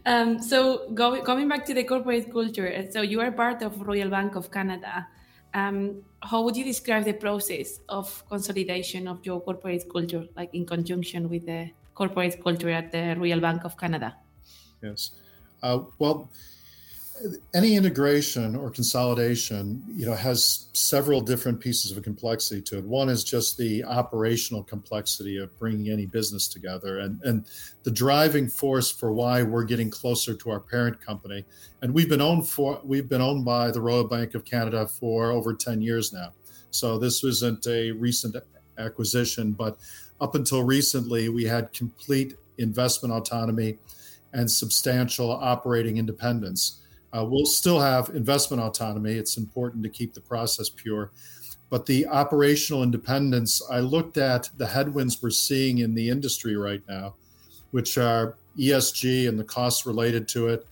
um, 0.07 0.43
so 0.43 0.91
go, 0.93 1.23
going 1.23 1.49
back 1.49 1.65
to 1.67 1.75
the 1.75 1.85
corporate 1.85 2.31
culture, 2.33 2.87
so 2.91 3.03
you 3.03 3.21
are 3.21 3.33
part 3.33 3.63
of 3.63 3.81
Royal 3.81 4.11
Bank 4.11 4.35
of 4.37 4.51
Canada. 4.51 5.07
Um, 5.55 6.03
how 6.23 6.43
would 6.43 6.57
you 6.57 6.65
describe 6.65 7.05
the 7.05 7.15
process 7.15 7.81
of 7.89 8.25
consolidation 8.29 9.09
of 9.09 9.25
your 9.25 9.41
corporate 9.41 9.85
culture, 9.91 10.27
like 10.37 10.55
in 10.55 10.67
conjunction 10.67 11.29
with 11.29 11.47
the 11.47 11.71
corporate 11.95 12.43
culture 12.43 12.71
at 12.71 12.93
the 12.93 13.17
Royal 13.19 13.41
Bank 13.41 13.65
of 13.65 13.77
Canada? 13.77 14.17
Yes. 14.83 15.11
Uh, 15.63 15.81
well, 15.99 16.31
any 17.53 17.77
integration 17.77 18.57
or 18.57 18.71
consolidation, 18.71 19.83
you 19.95 20.07
know, 20.07 20.15
has 20.15 20.69
several 20.73 21.21
different 21.21 21.61
pieces 21.61 21.95
of 21.95 22.03
complexity 22.03 22.63
to 22.63 22.79
it. 22.79 22.85
One 22.85 23.09
is 23.09 23.25
just 23.25 23.59
the 23.59 23.85
operational 23.85 24.63
complexity 24.63 25.37
of 25.37 25.57
bringing 25.59 25.91
any 25.91 26.07
business 26.07 26.49
together, 26.49 27.01
and 27.01 27.21
and 27.23 27.47
the 27.83 27.91
driving 27.91 28.49
force 28.49 28.91
for 28.91 29.13
why 29.13 29.43
we're 29.43 29.65
getting 29.65 29.91
closer 29.91 30.35
to 30.35 30.51
our 30.51 30.61
parent 30.61 31.01
company. 31.01 31.45
And 31.83 31.93
we've 31.93 32.09
been 32.09 32.23
owned 32.23 32.49
for 32.49 32.81
we've 32.85 33.09
been 33.09 33.23
owned 33.23 33.45
by 33.45 33.71
the 33.71 33.81
Royal 33.81 34.05
Bank 34.05 34.35
of 34.35 34.45
Canada 34.45 34.87
for 34.87 35.31
over 35.31 35.55
ten 35.55 35.83
years 35.83 36.13
now. 36.13 36.33
So 36.71 36.99
this 36.99 37.23
wasn't 37.23 37.67
a 37.67 37.91
recent 37.93 38.37
acquisition, 38.79 39.53
but 39.53 39.79
up 40.21 40.35
until 40.35 40.63
recently, 40.63 41.29
we 41.29 41.45
had 41.45 41.73
complete 41.73 42.37
investment 42.59 43.13
autonomy 43.13 43.79
and 44.33 44.51
substantial 44.51 45.31
operating 45.31 45.99
independence. 45.99 46.81
Uh, 47.13 47.25
we'll 47.29 47.47
still 47.47 47.81
have 47.81 48.11
investment 48.11 48.63
autonomy. 48.63 49.13
It's 49.13 49.37
important 49.37 49.83
to 49.83 49.89
keep 49.89 50.15
the 50.15 50.21
process 50.21 50.69
pure. 50.69 51.11
But 51.69 51.87
the 51.87 52.07
operational 52.07 52.83
independence, 52.83 53.63
I 53.71 53.81
looked 53.81 54.17
at 54.17 54.51
the 54.57 54.67
headwinds 54.67 55.23
we're 55.23 55.31
seeing 55.31 55.79
in 55.79 55.95
the 55.95 56.09
industry 56.09 56.57
right 56.57 56.83
now, 56.89 57.15
which 57.71 57.97
are 57.97 58.37
ESG 58.59 59.29
and 59.29 59.39
the 59.39 59.45
costs 59.45 59.87
related 59.87 60.27
to 60.29 60.49
it, 60.49 60.67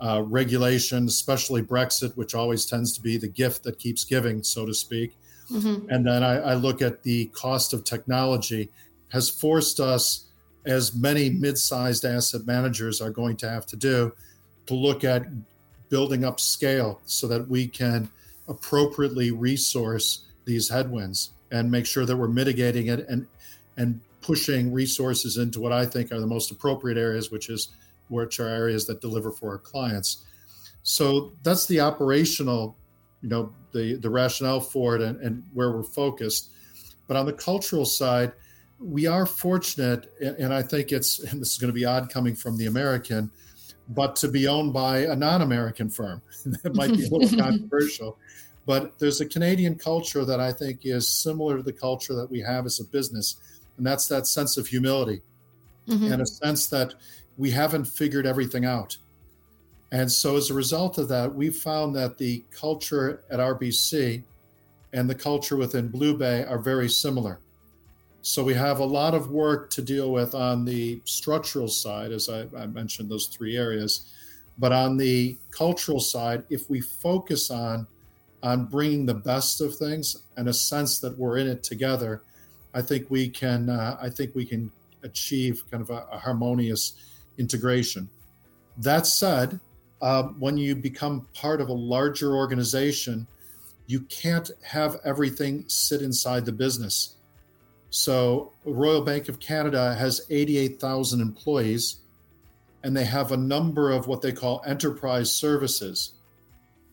uh, 0.00 0.22
regulation, 0.22 1.06
especially 1.06 1.62
Brexit, 1.62 2.16
which 2.16 2.34
always 2.34 2.66
tends 2.66 2.92
to 2.92 3.00
be 3.00 3.16
the 3.16 3.28
gift 3.28 3.62
that 3.64 3.78
keeps 3.78 4.04
giving, 4.04 4.42
so 4.42 4.66
to 4.66 4.74
speak. 4.74 5.16
Mm-hmm. 5.52 5.88
And 5.90 6.06
then 6.06 6.22
I, 6.22 6.38
I 6.38 6.54
look 6.54 6.82
at 6.82 7.02
the 7.02 7.26
cost 7.26 7.72
of 7.72 7.84
technology, 7.84 8.70
has 9.08 9.28
forced 9.28 9.78
us, 9.78 10.26
as 10.66 10.94
many 10.94 11.30
mid 11.30 11.58
sized 11.58 12.04
asset 12.04 12.46
managers 12.46 13.00
are 13.00 13.10
going 13.10 13.36
to 13.38 13.48
have 13.48 13.66
to 13.66 13.76
do, 13.76 14.12
to 14.66 14.74
look 14.74 15.04
at 15.04 15.26
building 15.88 16.24
up 16.24 16.40
scale 16.40 17.00
so 17.04 17.26
that 17.26 17.48
we 17.48 17.66
can 17.66 18.08
appropriately 18.48 19.30
resource 19.30 20.26
these 20.44 20.68
headwinds 20.68 21.30
and 21.50 21.70
make 21.70 21.86
sure 21.86 22.04
that 22.04 22.16
we're 22.16 22.28
mitigating 22.28 22.88
it 22.88 23.06
and 23.08 23.26
and 23.76 24.00
pushing 24.20 24.72
resources 24.72 25.38
into 25.38 25.60
what 25.60 25.72
I 25.72 25.86
think 25.86 26.12
are 26.12 26.20
the 26.20 26.26
most 26.26 26.50
appropriate 26.50 26.98
areas, 26.98 27.30
which 27.30 27.48
is 27.48 27.68
which 28.08 28.40
are 28.40 28.48
areas 28.48 28.86
that 28.86 29.00
deliver 29.00 29.30
for 29.30 29.50
our 29.50 29.58
clients. 29.58 30.24
So 30.82 31.32
that's 31.42 31.66
the 31.66 31.80
operational, 31.80 32.76
you 33.22 33.28
know, 33.28 33.54
the 33.72 33.94
the 33.94 34.10
rationale 34.10 34.60
for 34.60 34.96
it 34.96 35.02
and, 35.02 35.20
and 35.20 35.42
where 35.54 35.72
we're 35.72 35.82
focused. 35.82 36.50
But 37.06 37.16
on 37.16 37.26
the 37.26 37.32
cultural 37.32 37.84
side, 37.84 38.32
we 38.80 39.06
are 39.06 39.26
fortunate, 39.26 40.12
and 40.20 40.52
I 40.52 40.62
think 40.62 40.90
it's 40.90 41.18
and 41.20 41.40
this 41.40 41.52
is 41.52 41.58
going 41.58 41.72
to 41.72 41.78
be 41.78 41.84
odd 41.84 42.10
coming 42.10 42.34
from 42.34 42.56
the 42.56 42.66
American 42.66 43.30
but 43.90 44.16
to 44.16 44.28
be 44.28 44.46
owned 44.46 44.72
by 44.72 44.98
a 44.98 45.16
non-American 45.16 45.90
firm. 45.90 46.22
that 46.62 46.74
might 46.74 46.96
be 46.96 47.06
a 47.06 47.10
little 47.10 47.38
controversial, 47.42 48.16
but 48.66 48.98
there's 48.98 49.20
a 49.20 49.26
Canadian 49.26 49.74
culture 49.74 50.24
that 50.24 50.40
I 50.40 50.52
think 50.52 50.80
is 50.84 51.08
similar 51.08 51.56
to 51.56 51.62
the 51.62 51.72
culture 51.72 52.14
that 52.14 52.30
we 52.30 52.40
have 52.40 52.66
as 52.66 52.80
a 52.80 52.84
business, 52.84 53.36
and 53.76 53.86
that's 53.86 54.08
that 54.08 54.26
sense 54.26 54.56
of 54.56 54.66
humility 54.66 55.22
mm-hmm. 55.88 56.12
and 56.12 56.22
a 56.22 56.26
sense 56.26 56.68
that 56.68 56.94
we 57.36 57.50
haven't 57.50 57.84
figured 57.84 58.26
everything 58.26 58.64
out. 58.64 58.96
And 59.92 60.10
so, 60.10 60.36
as 60.36 60.50
a 60.50 60.54
result 60.54 60.98
of 60.98 61.08
that, 61.08 61.34
we 61.34 61.50
found 61.50 61.96
that 61.96 62.16
the 62.16 62.44
culture 62.52 63.24
at 63.28 63.40
RBC 63.40 64.22
and 64.92 65.10
the 65.10 65.14
culture 65.16 65.56
within 65.56 65.88
BlueBay 65.88 66.48
are 66.48 66.58
very 66.58 66.88
similar. 66.88 67.40
So 68.22 68.44
we 68.44 68.52
have 68.54 68.80
a 68.80 68.84
lot 68.84 69.14
of 69.14 69.30
work 69.30 69.70
to 69.70 69.82
deal 69.82 70.12
with 70.12 70.34
on 70.34 70.64
the 70.64 71.00
structural 71.04 71.68
side, 71.68 72.12
as 72.12 72.28
I, 72.28 72.46
I, 72.56 72.66
mentioned, 72.66 73.10
those 73.10 73.26
three 73.26 73.56
areas. 73.56 74.12
But 74.58 74.72
on 74.72 74.98
the 74.98 75.38
cultural 75.50 76.00
side, 76.00 76.44
if 76.50 76.68
we 76.68 76.80
focus 76.80 77.50
on 77.50 77.86
on 78.42 78.66
bringing 78.66 79.04
the 79.04 79.14
best 79.14 79.60
of 79.60 79.76
things 79.76 80.22
and 80.38 80.48
a 80.48 80.52
sense 80.52 80.98
that 80.98 81.18
we're 81.18 81.36
in 81.36 81.46
it 81.46 81.62
together, 81.62 82.22
I 82.74 82.82
think 82.82 83.10
we 83.10 83.28
can. 83.28 83.70
Uh, 83.70 83.96
I 84.00 84.10
think 84.10 84.34
we 84.34 84.44
can 84.44 84.70
achieve 85.02 85.62
kind 85.70 85.82
of 85.82 85.88
a, 85.88 86.06
a 86.12 86.18
harmonious 86.18 86.94
integration. 87.38 88.08
That 88.76 89.06
said, 89.06 89.58
uh, 90.02 90.24
when 90.38 90.58
you 90.58 90.74
become 90.76 91.26
part 91.32 91.62
of 91.62 91.70
a 91.70 91.72
larger 91.72 92.36
organization, 92.36 93.26
you 93.86 94.00
can't 94.02 94.50
have 94.62 95.00
everything 95.04 95.64
sit 95.68 96.02
inside 96.02 96.44
the 96.44 96.52
business 96.52 97.16
so, 97.90 98.52
Royal 98.64 99.02
Bank 99.02 99.28
of 99.28 99.40
Canada 99.40 99.94
has 99.94 100.24
88,000 100.30 101.20
employees, 101.20 101.96
and 102.84 102.96
they 102.96 103.04
have 103.04 103.32
a 103.32 103.36
number 103.36 103.90
of 103.90 104.06
what 104.06 104.22
they 104.22 104.32
call 104.32 104.62
enterprise 104.64 105.32
services. 105.32 106.12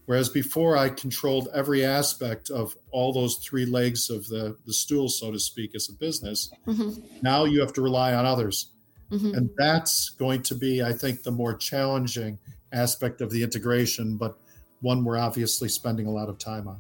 Whereas 0.07 0.29
before, 0.29 0.75
I 0.75 0.89
controlled 0.89 1.49
every 1.53 1.85
aspect 1.85 2.49
of 2.49 2.75
all 2.91 3.13
those 3.13 3.35
three 3.37 3.65
legs 3.65 4.09
of 4.09 4.27
the, 4.27 4.57
the 4.65 4.73
stool, 4.73 5.07
so 5.07 5.31
to 5.31 5.39
speak, 5.39 5.75
as 5.75 5.89
a 5.89 5.93
business. 5.93 6.51
Mm-hmm. 6.65 6.99
Now 7.21 7.45
you 7.45 7.59
have 7.59 7.73
to 7.73 7.81
rely 7.81 8.13
on 8.13 8.25
others. 8.25 8.71
Mm-hmm. 9.11 9.35
And 9.35 9.49
that's 9.57 10.09
going 10.09 10.41
to 10.43 10.55
be, 10.55 10.81
I 10.81 10.93
think, 10.93 11.23
the 11.23 11.31
more 11.31 11.55
challenging 11.55 12.39
aspect 12.73 13.21
of 13.21 13.29
the 13.29 13.43
integration, 13.43 14.17
but 14.17 14.37
one 14.81 15.03
we're 15.03 15.17
obviously 15.17 15.69
spending 15.69 16.07
a 16.07 16.11
lot 16.11 16.29
of 16.29 16.37
time 16.37 16.67
on. 16.67 16.79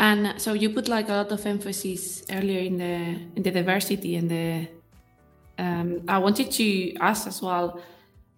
And 0.00 0.40
so 0.40 0.54
you 0.54 0.70
put 0.70 0.88
like 0.88 1.10
a 1.10 1.12
lot 1.12 1.30
of 1.30 1.44
emphasis 1.44 2.24
earlier 2.30 2.60
in 2.60 2.78
the 2.78 3.20
in 3.36 3.42
the 3.42 3.50
diversity 3.50 4.16
and 4.16 4.30
the. 4.30 4.68
Um, 5.58 6.00
I 6.08 6.16
wanted 6.16 6.50
to 6.52 6.96
ask 6.96 7.26
as 7.26 7.42
well, 7.42 7.82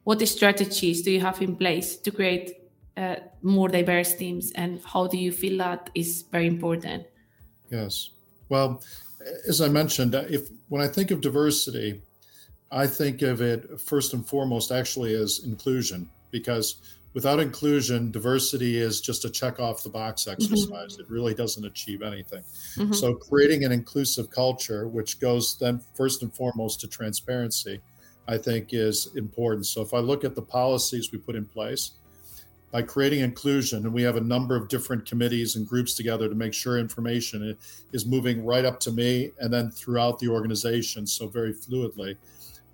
what 0.03 0.27
strategies 0.27 1.03
do 1.03 1.13
you 1.13 1.21
have 1.21 1.41
in 1.41 1.55
place 1.55 1.97
to 1.99 2.11
create 2.11 2.57
uh, 2.97 3.17
more 3.43 3.69
diverse 3.69 4.15
teams, 4.15 4.51
and 4.57 4.81
how 4.85 5.07
do 5.07 5.17
you 5.17 5.31
feel 5.31 5.59
that 5.59 5.89
is 5.95 6.25
very 6.33 6.49
important? 6.49 7.07
Yes. 7.71 8.11
Well, 8.49 8.83
as 9.49 9.61
I 9.61 9.69
mentioned, 9.69 10.17
uh, 10.17 10.25
if 10.29 10.49
when 10.69 10.83
I 10.83 10.89
think 10.89 11.13
of 11.13 11.21
diversity, 11.21 12.03
I 12.73 12.89
think 12.89 13.23
of 13.23 13.41
it 13.41 13.81
first 13.81 14.15
and 14.15 14.27
foremost 14.27 14.73
actually 14.73 15.15
as 15.15 15.43
inclusion 15.45 16.11
because 16.33 16.83
without 17.15 17.41
inclusion, 17.41 18.11
diversity 18.11 18.79
is 18.79 19.01
just 19.01 19.25
a 19.25 19.31
check 19.31 19.61
off 19.61 19.83
the 19.83 19.91
box 19.91 20.23
mm-hmm. 20.23 20.33
exercise. 20.33 20.95
Mm-hmm. 20.95 21.03
It 21.03 21.11
really 21.11 21.35
doesn't 21.35 21.65
achieve 21.65 22.03
anything. 22.03 22.43
Mm-hmm. 22.77 22.93
So, 22.93 23.15
creating 23.15 23.65
an 23.65 23.73
inclusive 23.73 24.31
culture, 24.31 24.89
which 24.89 25.21
goes 25.21 25.57
then 25.59 25.81
first 25.95 26.23
and 26.23 26.35
foremost 26.35 26.81
to 26.81 26.89
transparency, 26.89 27.81
I 28.29 28.39
think 28.39 28.69
is 28.73 29.11
important. 29.17 29.67
So, 29.67 29.83
if 29.83 29.95
I 29.95 29.99
look 29.99 30.25
at 30.25 30.35
the 30.35 30.43
policies 30.43 31.13
we 31.13 31.19
put 31.19 31.37
in 31.37 31.45
place, 31.45 31.93
by 32.71 32.81
creating 32.81 33.21
inclusion, 33.21 33.85
and 33.85 33.93
we 33.93 34.03
have 34.03 34.17
a 34.17 34.21
number 34.21 34.57
of 34.57 34.67
different 34.69 35.05
committees 35.05 35.57
and 35.57 35.69
groups 35.69 35.93
together 35.93 36.27
to 36.27 36.35
make 36.35 36.55
sure 36.55 36.79
information 36.79 37.55
is 37.93 38.07
moving 38.07 38.43
right 38.47 38.65
up 38.65 38.81
to 38.81 38.91
me 38.91 39.31
and 39.41 39.53
then 39.53 39.71
throughout 39.71 40.19
the 40.19 40.29
organization, 40.29 41.07
so 41.07 41.29
very 41.29 41.53
fluidly. 41.53 42.17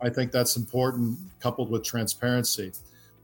I 0.00 0.08
think 0.08 0.30
that's 0.30 0.56
important, 0.56 1.18
coupled 1.40 1.68
with 1.68 1.82
transparency 1.82 2.70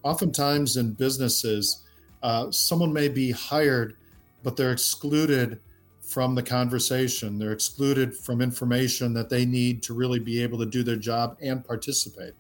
oftentimes 0.05 0.77
in 0.77 0.93
businesses, 0.93 1.83
uh, 2.23 2.51
someone 2.51 2.93
may 2.93 3.09
be 3.09 3.33
hired, 3.33 3.97
but 4.43 4.57
they're 4.57 4.73
excluded 4.73 5.59
from 6.03 6.35
the 6.35 6.43
conversation. 6.43 7.39
They're 7.39 7.53
excluded 7.53 8.15
from 8.15 8.41
information 8.41 9.15
that 9.15 9.31
they 9.31 9.45
need 9.45 9.83
to 9.85 9.95
really 9.95 10.21
be 10.21 10.43
able 10.43 10.59
to 10.59 10.67
do 10.67 10.83
their 10.83 10.97
job 10.97 11.37
and 11.43 11.65
participate. 11.65 12.35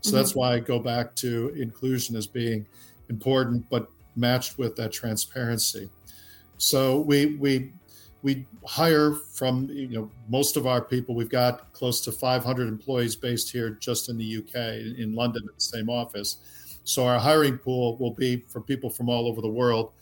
So 0.00 0.08
mm-hmm. 0.08 0.16
that's 0.16 0.34
why 0.34 0.54
I 0.54 0.58
go 0.58 0.78
back 0.78 1.14
to 1.16 1.50
inclusion 1.50 2.16
as 2.16 2.26
being 2.26 2.66
important, 3.10 3.68
but 3.68 3.88
matched 4.16 4.58
with 4.58 4.74
that 4.76 4.90
transparency. 4.90 5.88
So 6.56 7.00
we 7.00 7.36
we 7.36 7.72
we 8.22 8.46
hire 8.64 9.12
from 9.12 9.68
you 9.70 9.88
know 9.88 10.10
most 10.28 10.56
of 10.56 10.66
our 10.66 10.80
people. 10.80 11.14
We've 11.14 11.28
got 11.28 11.72
close 11.72 12.00
to 12.02 12.12
500 12.12 12.68
employees 12.68 13.16
based 13.16 13.50
here 13.52 13.70
just 13.70 14.08
in 14.08 14.16
the 14.16 14.38
UK 14.38 14.98
in 14.98 15.14
London 15.14 15.42
at 15.48 15.54
the 15.54 15.60
same 15.60 15.90
office 15.90 16.38
so 16.84 17.06
our 17.06 17.18
hiring 17.18 17.58
pool 17.58 17.96
will 17.98 18.12
be 18.12 18.44
for 18.48 18.60
people 18.60 18.90
from 18.90 19.08
all 19.08 19.26
over 19.26 19.40
the 19.40 19.48
world, 19.48 19.92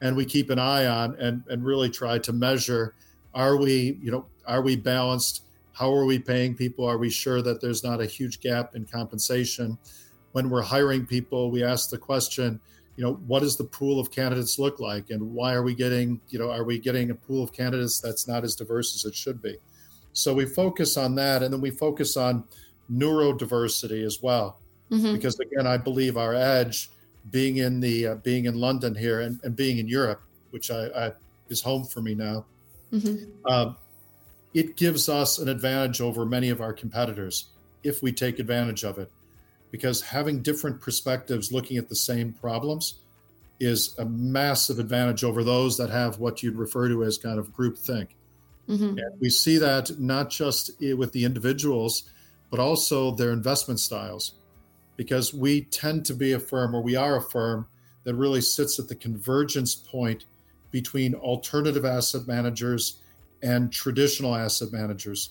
and 0.00 0.16
we 0.16 0.24
keep 0.24 0.50
an 0.50 0.58
eye 0.58 0.86
on 0.86 1.16
and 1.20 1.42
and 1.48 1.64
really 1.64 1.90
try 1.90 2.18
to 2.18 2.32
measure: 2.32 2.94
are 3.34 3.56
we 3.56 3.98
you 4.02 4.10
know 4.10 4.26
are 4.46 4.62
we 4.62 4.76
balanced? 4.76 5.44
How 5.72 5.92
are 5.94 6.04
we 6.04 6.18
paying 6.18 6.54
people? 6.54 6.84
Are 6.84 6.98
we 6.98 7.08
sure 7.08 7.40
that 7.42 7.60
there's 7.60 7.82
not 7.82 8.00
a 8.00 8.06
huge 8.06 8.40
gap 8.40 8.74
in 8.74 8.84
compensation? 8.84 9.78
When 10.32 10.50
we're 10.50 10.62
hiring 10.62 11.06
people, 11.06 11.50
we 11.50 11.62
ask 11.62 11.90
the 11.90 11.98
question: 11.98 12.60
you 12.96 13.04
know, 13.04 13.14
what 13.26 13.40
does 13.40 13.56
the 13.56 13.64
pool 13.64 13.98
of 13.98 14.10
candidates 14.10 14.58
look 14.58 14.80
like, 14.80 15.10
and 15.10 15.22
why 15.32 15.54
are 15.54 15.62
we 15.62 15.74
getting, 15.74 16.20
you 16.28 16.38
know, 16.38 16.50
are 16.50 16.64
we 16.64 16.78
getting 16.78 17.10
a 17.10 17.14
pool 17.14 17.42
of 17.42 17.52
candidates 17.52 18.00
that's 18.00 18.28
not 18.28 18.44
as 18.44 18.54
diverse 18.54 18.94
as 18.94 19.04
it 19.04 19.14
should 19.14 19.40
be? 19.40 19.56
So 20.12 20.34
we 20.34 20.44
focus 20.44 20.96
on 20.96 21.14
that, 21.14 21.42
and 21.42 21.52
then 21.52 21.60
we 21.60 21.70
focus 21.70 22.16
on 22.16 22.44
neurodiversity 22.92 24.04
as 24.04 24.22
well, 24.22 24.58
mm-hmm. 24.92 25.14
because 25.14 25.38
again, 25.40 25.66
I 25.66 25.76
believe 25.76 26.16
our 26.16 26.34
edge, 26.34 26.90
being 27.30 27.58
in 27.58 27.80
the 27.80 28.06
uh, 28.08 28.14
being 28.16 28.44
in 28.44 28.54
London 28.54 28.94
here 28.94 29.20
and, 29.20 29.40
and 29.42 29.56
being 29.56 29.78
in 29.78 29.88
Europe, 29.88 30.22
which 30.50 30.70
I, 30.70 30.86
I 30.86 31.12
is 31.48 31.60
home 31.60 31.84
for 31.84 32.02
me 32.02 32.14
now, 32.14 32.44
mm-hmm. 32.92 33.52
um, 33.52 33.76
it 34.54 34.76
gives 34.76 35.08
us 35.08 35.38
an 35.38 35.48
advantage 35.48 36.00
over 36.00 36.26
many 36.26 36.50
of 36.50 36.60
our 36.60 36.72
competitors 36.72 37.46
if 37.82 38.02
we 38.02 38.12
take 38.12 38.38
advantage 38.38 38.84
of 38.84 38.98
it. 38.98 39.10
Because 39.70 40.02
having 40.02 40.42
different 40.42 40.80
perspectives 40.80 41.50
looking 41.50 41.78
at 41.78 41.88
the 41.88 41.96
same 41.96 42.32
problems 42.34 43.00
is 43.58 43.94
a 43.98 44.04
massive 44.04 44.78
advantage 44.78 45.24
over 45.24 45.42
those 45.44 45.78
that 45.78 45.88
have 45.88 46.18
what 46.18 46.42
you'd 46.42 46.56
refer 46.56 46.88
to 46.88 47.04
as 47.04 47.16
kind 47.16 47.38
of 47.38 47.52
group 47.54 47.78
think. 47.78 48.14
Mm-hmm. 48.68 48.98
And 48.98 49.20
we 49.20 49.30
see 49.30 49.56
that 49.58 49.98
not 49.98 50.30
just 50.30 50.72
with 50.80 51.12
the 51.12 51.24
individuals, 51.24 52.10
but 52.50 52.60
also 52.60 53.12
their 53.12 53.32
investment 53.32 53.80
styles. 53.80 54.34
Because 54.96 55.32
we 55.32 55.62
tend 55.62 56.04
to 56.06 56.14
be 56.14 56.32
a 56.32 56.38
firm, 56.38 56.74
or 56.74 56.82
we 56.82 56.96
are 56.96 57.16
a 57.16 57.22
firm, 57.22 57.66
that 58.04 58.14
really 58.14 58.40
sits 58.40 58.78
at 58.78 58.88
the 58.88 58.94
convergence 58.94 59.74
point 59.74 60.26
between 60.70 61.14
alternative 61.14 61.84
asset 61.84 62.26
managers 62.26 63.00
and 63.42 63.72
traditional 63.72 64.34
asset 64.34 64.72
managers. 64.72 65.30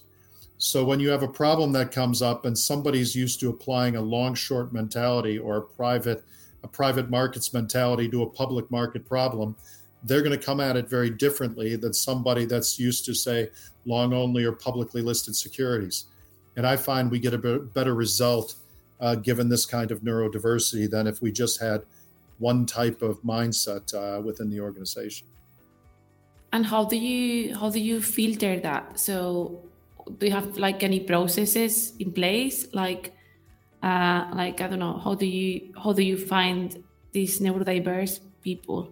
So 0.58 0.86
when 0.86 1.00
you 1.00 1.10
have 1.10 1.24
a 1.24 1.28
problem 1.28 1.72
that 1.74 1.92
comes 1.92 2.22
up 2.22 2.46
and 2.46 2.58
somebody's 2.58 3.16
used 3.16 3.40
to 3.40 3.50
applying 3.50 3.96
a 3.96 4.02
long 4.02 4.36
short 4.36 4.72
mentality 4.72 5.40
or 5.40 5.58
a 5.58 5.62
private 5.62 6.24
a 6.64 6.68
private 6.68 7.10
markets 7.10 7.54
mentality 7.54 8.08
to 8.08 8.22
a 8.22 8.30
public 8.30 8.70
market 8.70 9.04
problem, 9.04 9.56
they're 10.04 10.22
going 10.22 10.38
to 10.38 10.46
come 10.46 10.60
at 10.60 10.78
it 10.78 10.88
very 10.88 11.10
differently 11.10 11.76
than 11.76 11.92
somebody 11.92 12.46
that's 12.46 12.78
used 12.78 13.04
to 13.06 13.16
say 13.16 13.50
long 13.86 14.14
only 14.14 14.44
or 14.44 14.52
publicly 14.52 15.02
listed 15.02 15.36
securities. 15.36 16.06
And 16.56 16.68
I 16.68 16.76
find 16.76 17.10
we 17.10 17.18
get 17.18 17.34
a 17.34 17.60
better 17.60 17.96
result 17.96 18.54
uh, 19.02 19.16
given 19.16 19.50
this 19.50 19.66
kind 19.66 19.92
of 19.92 20.02
neurodiversity 20.02 20.90
than 20.90 21.08
if 21.08 21.22
we 21.22 21.32
just 21.32 21.60
had 21.60 21.82
one 22.38 22.66
type 22.66 23.02
of 23.02 23.22
mindset 23.24 23.94
uh, 23.94 24.22
within 24.22 24.50
the 24.50 24.62
organization. 24.62 25.28
And 26.54 26.66
how 26.66 26.86
do 26.86 26.98
you 26.98 27.56
how 27.56 27.70
do 27.70 27.80
you 27.80 28.02
filter 28.02 28.60
that? 28.60 29.00
So 29.00 29.62
do 30.18 30.26
you 30.26 30.32
have 30.32 30.58
like 30.58 30.84
any 30.84 31.00
processes 31.00 31.94
in 32.00 32.12
place? 32.12 32.68
Like 32.74 33.14
uh, 33.82 34.30
like 34.34 34.62
I 34.62 34.68
don't 34.68 34.80
know, 34.80 34.98
how 34.98 35.16
do 35.16 35.26
you 35.26 35.74
how 35.82 35.94
do 35.94 36.04
you 36.04 36.18
find 36.18 36.84
these 37.12 37.40
neurodiverse 37.40 38.20
people 38.44 38.90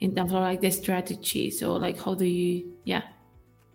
in 0.00 0.14
terms 0.14 0.32
of 0.32 0.40
like 0.40 0.60
the 0.60 0.70
strategy? 0.70 1.50
So 1.50 1.74
like 1.74 2.00
how 2.00 2.14
do 2.14 2.24
you 2.24 2.72
yeah 2.84 3.02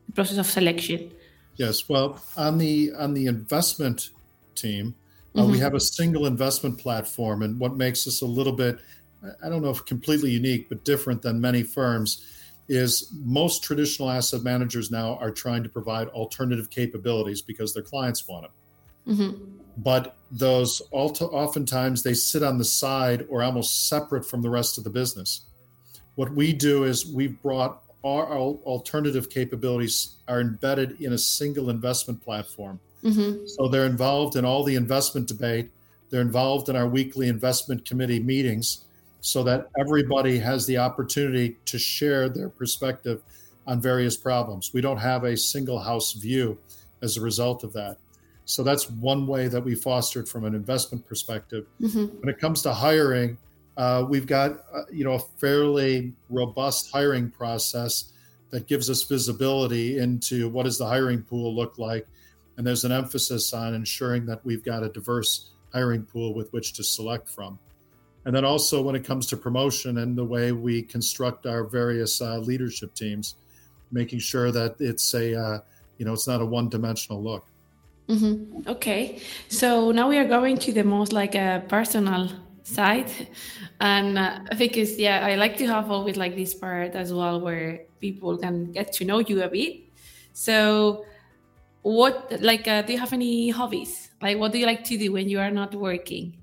the 0.08 0.14
process 0.14 0.38
of 0.38 0.48
selection? 0.48 1.12
Yes, 1.56 1.88
well 1.88 2.20
on 2.36 2.58
the 2.58 2.94
on 2.98 3.14
the 3.14 3.28
investment 3.28 4.10
team, 4.56 4.96
uh, 5.38 5.42
mm-hmm. 5.42 5.52
we 5.52 5.60
have 5.60 5.76
a 5.76 5.80
single 5.80 6.26
investment 6.26 6.78
platform, 6.78 7.44
and 7.44 7.60
what 7.60 7.76
makes 7.76 8.08
us 8.08 8.22
a 8.22 8.26
little 8.26 8.54
bit 8.54 8.80
I 9.44 9.50
don't 9.50 9.62
know 9.62 9.70
if 9.70 9.86
completely 9.86 10.32
unique, 10.32 10.70
but 10.70 10.84
different 10.84 11.22
than 11.22 11.42
many 11.42 11.64
firms 11.64 12.26
is 12.70 13.12
most 13.24 13.64
traditional 13.64 14.10
asset 14.10 14.44
managers 14.44 14.92
now 14.92 15.16
are 15.16 15.32
trying 15.32 15.64
to 15.64 15.70
provide 15.70 16.08
alternative 16.10 16.70
capabilities 16.70 17.42
because 17.42 17.74
their 17.74 17.84
clients 17.84 18.28
want 18.28 18.44
them. 18.44 19.16
Mm-hmm. 19.16 19.44
But 19.78 20.16
those 20.32 20.82
oftentimes 20.92 22.04
they 22.04 22.14
sit 22.14 22.44
on 22.44 22.58
the 22.58 22.66
side 22.66 23.26
or 23.30 23.44
almost 23.44 23.88
separate 23.88 24.26
from 24.26 24.42
the 24.42 24.50
rest 24.50 24.78
of 24.78 24.84
the 24.84 24.90
business. 24.90 25.42
What 26.16 26.34
we 26.34 26.52
do 26.52 26.84
is 26.84 27.06
we've 27.06 27.42
brought 27.42 27.84
our 28.04 28.38
alternative 28.38 29.30
capabilities 29.30 30.16
are 30.28 30.42
embedded 30.42 31.02
in 31.02 31.14
a 31.14 31.18
single 31.18 31.70
investment 31.70 32.24
platform. 32.24 32.80
Mm-hmm. 33.04 33.46
So 33.48 33.68
they're 33.68 33.86
involved 33.86 34.36
in 34.36 34.46
all 34.46 34.64
the 34.64 34.76
investment 34.76 35.28
debate. 35.28 35.70
They're 36.10 36.22
involved 36.22 36.70
in 36.70 36.76
our 36.76 36.88
weekly 36.88 37.28
investment 37.28 37.86
committee 37.86 38.20
meetings 38.20 38.86
so 39.22 39.44
that 39.44 39.68
everybody 39.78 40.40
has 40.40 40.66
the 40.66 40.78
opportunity 40.78 41.58
to 41.66 41.78
share 41.78 42.30
their 42.30 42.50
perspective 42.50 43.22
on 43.66 43.82
various 43.82 44.16
problems. 44.16 44.72
We 44.74 44.82
don't 44.82 44.98
have 44.98 45.26
a 45.26 45.36
single 45.36 45.80
house 45.80 46.14
view 46.14 46.58
as 47.02 47.18
a 47.18 47.22
result 47.22 47.64
of 47.64 47.74
that. 47.74 47.98
So 48.46 48.64
that's 48.64 48.90
one 48.90 49.28
way 49.28 49.50
that 49.50 49.62
we 49.62 49.76
fostered 49.76 50.28
from 50.30 50.46
an 50.46 50.56
investment 50.56 51.06
perspective. 51.06 51.66
Mm-hmm. 51.82 52.20
When 52.20 52.30
it 52.30 52.40
comes 52.40 52.62
to 52.62 52.74
hiring, 52.74 53.38
uh, 53.76 54.06
we've 54.08 54.26
got 54.26 54.64
uh, 54.74 54.84
you 54.92 55.04
know 55.04 55.14
a 55.14 55.20
fairly 55.20 56.14
robust 56.30 56.90
hiring 56.92 57.30
process 57.30 58.14
that 58.50 58.66
gives 58.66 58.90
us 58.90 59.04
visibility 59.04 60.00
into 60.00 60.48
what 60.48 60.64
does 60.64 60.78
the 60.78 60.86
hiring 60.86 61.22
pool 61.22 61.54
look 61.54 61.78
like, 61.78 62.08
and 62.58 62.66
there's 62.66 62.84
an 62.84 62.92
emphasis 62.92 63.54
on 63.54 63.74
ensuring 63.74 64.26
that 64.26 64.44
we've 64.44 64.64
got 64.64 64.84
a 64.84 64.90
diverse 64.90 65.52
hiring 65.74 66.04
pool 66.04 66.34
with 66.34 66.52
which 66.54 66.74
to 66.74 66.84
select 66.84 67.30
from. 67.30 67.60
And 68.26 68.36
then 68.36 68.44
also 68.44 68.82
when 68.82 68.96
it 68.96 69.06
comes 69.06 69.28
to 69.28 69.38
promotion 69.38 70.00
and 70.00 70.18
the 70.18 70.26
way 70.26 70.52
we 70.52 70.82
construct 70.82 71.46
our 71.46 71.64
various 71.64 72.22
uh, 72.22 72.40
leadership 72.40 72.94
teams 72.94 73.36
making 73.92 74.20
sure 74.20 74.52
that 74.52 74.76
it's 74.80 75.14
a 75.14 75.34
uh, 75.40 75.60
you 75.98 76.06
know 76.06 76.14
it's 76.14 76.28
not 76.28 76.42
a 76.42 76.46
one-dimensional 76.46 77.24
look. 77.24 77.46
Mm-hmm. 78.10 78.70
okay. 78.70 79.20
So 79.50 79.92
now 79.92 80.08
we 80.08 80.18
are 80.18 80.28
going 80.28 80.58
to 80.60 80.72
the 80.72 80.84
most 80.84 81.12
like 81.12 81.36
a 81.36 81.64
personal 81.68 82.30
side. 82.64 83.12
And 83.80 84.18
uh, 84.18 84.40
because 84.58 84.98
yeah 84.98 85.26
i 85.26 85.36
like 85.36 85.58
to 85.58 85.68
have 85.68 85.92
always 85.92 86.18
like 86.18 86.36
this 86.36 86.54
part 86.54 86.96
as 86.96 87.14
well 87.14 87.40
where 87.40 87.86
people 88.00 88.38
can 88.38 88.72
get 88.72 88.92
to 88.94 89.06
know 89.06 89.20
you 89.20 89.44
a 89.44 89.48
bit. 89.48 89.84
So 90.34 91.06
what 91.88 92.32
like 92.42 92.68
uh, 92.68 92.82
do 92.82 92.94
you 92.94 93.00
have 93.00 93.14
any 93.14 93.50
hobbies 93.50 94.10
like 94.22 94.38
what 94.38 94.52
do 94.52 94.58
you 94.58 94.66
like 94.66 94.84
to 94.84 94.98
do 94.98 95.12
when 95.12 95.30
you 95.30 95.40
are 95.40 95.52
not 95.52 95.74
working 95.74 96.36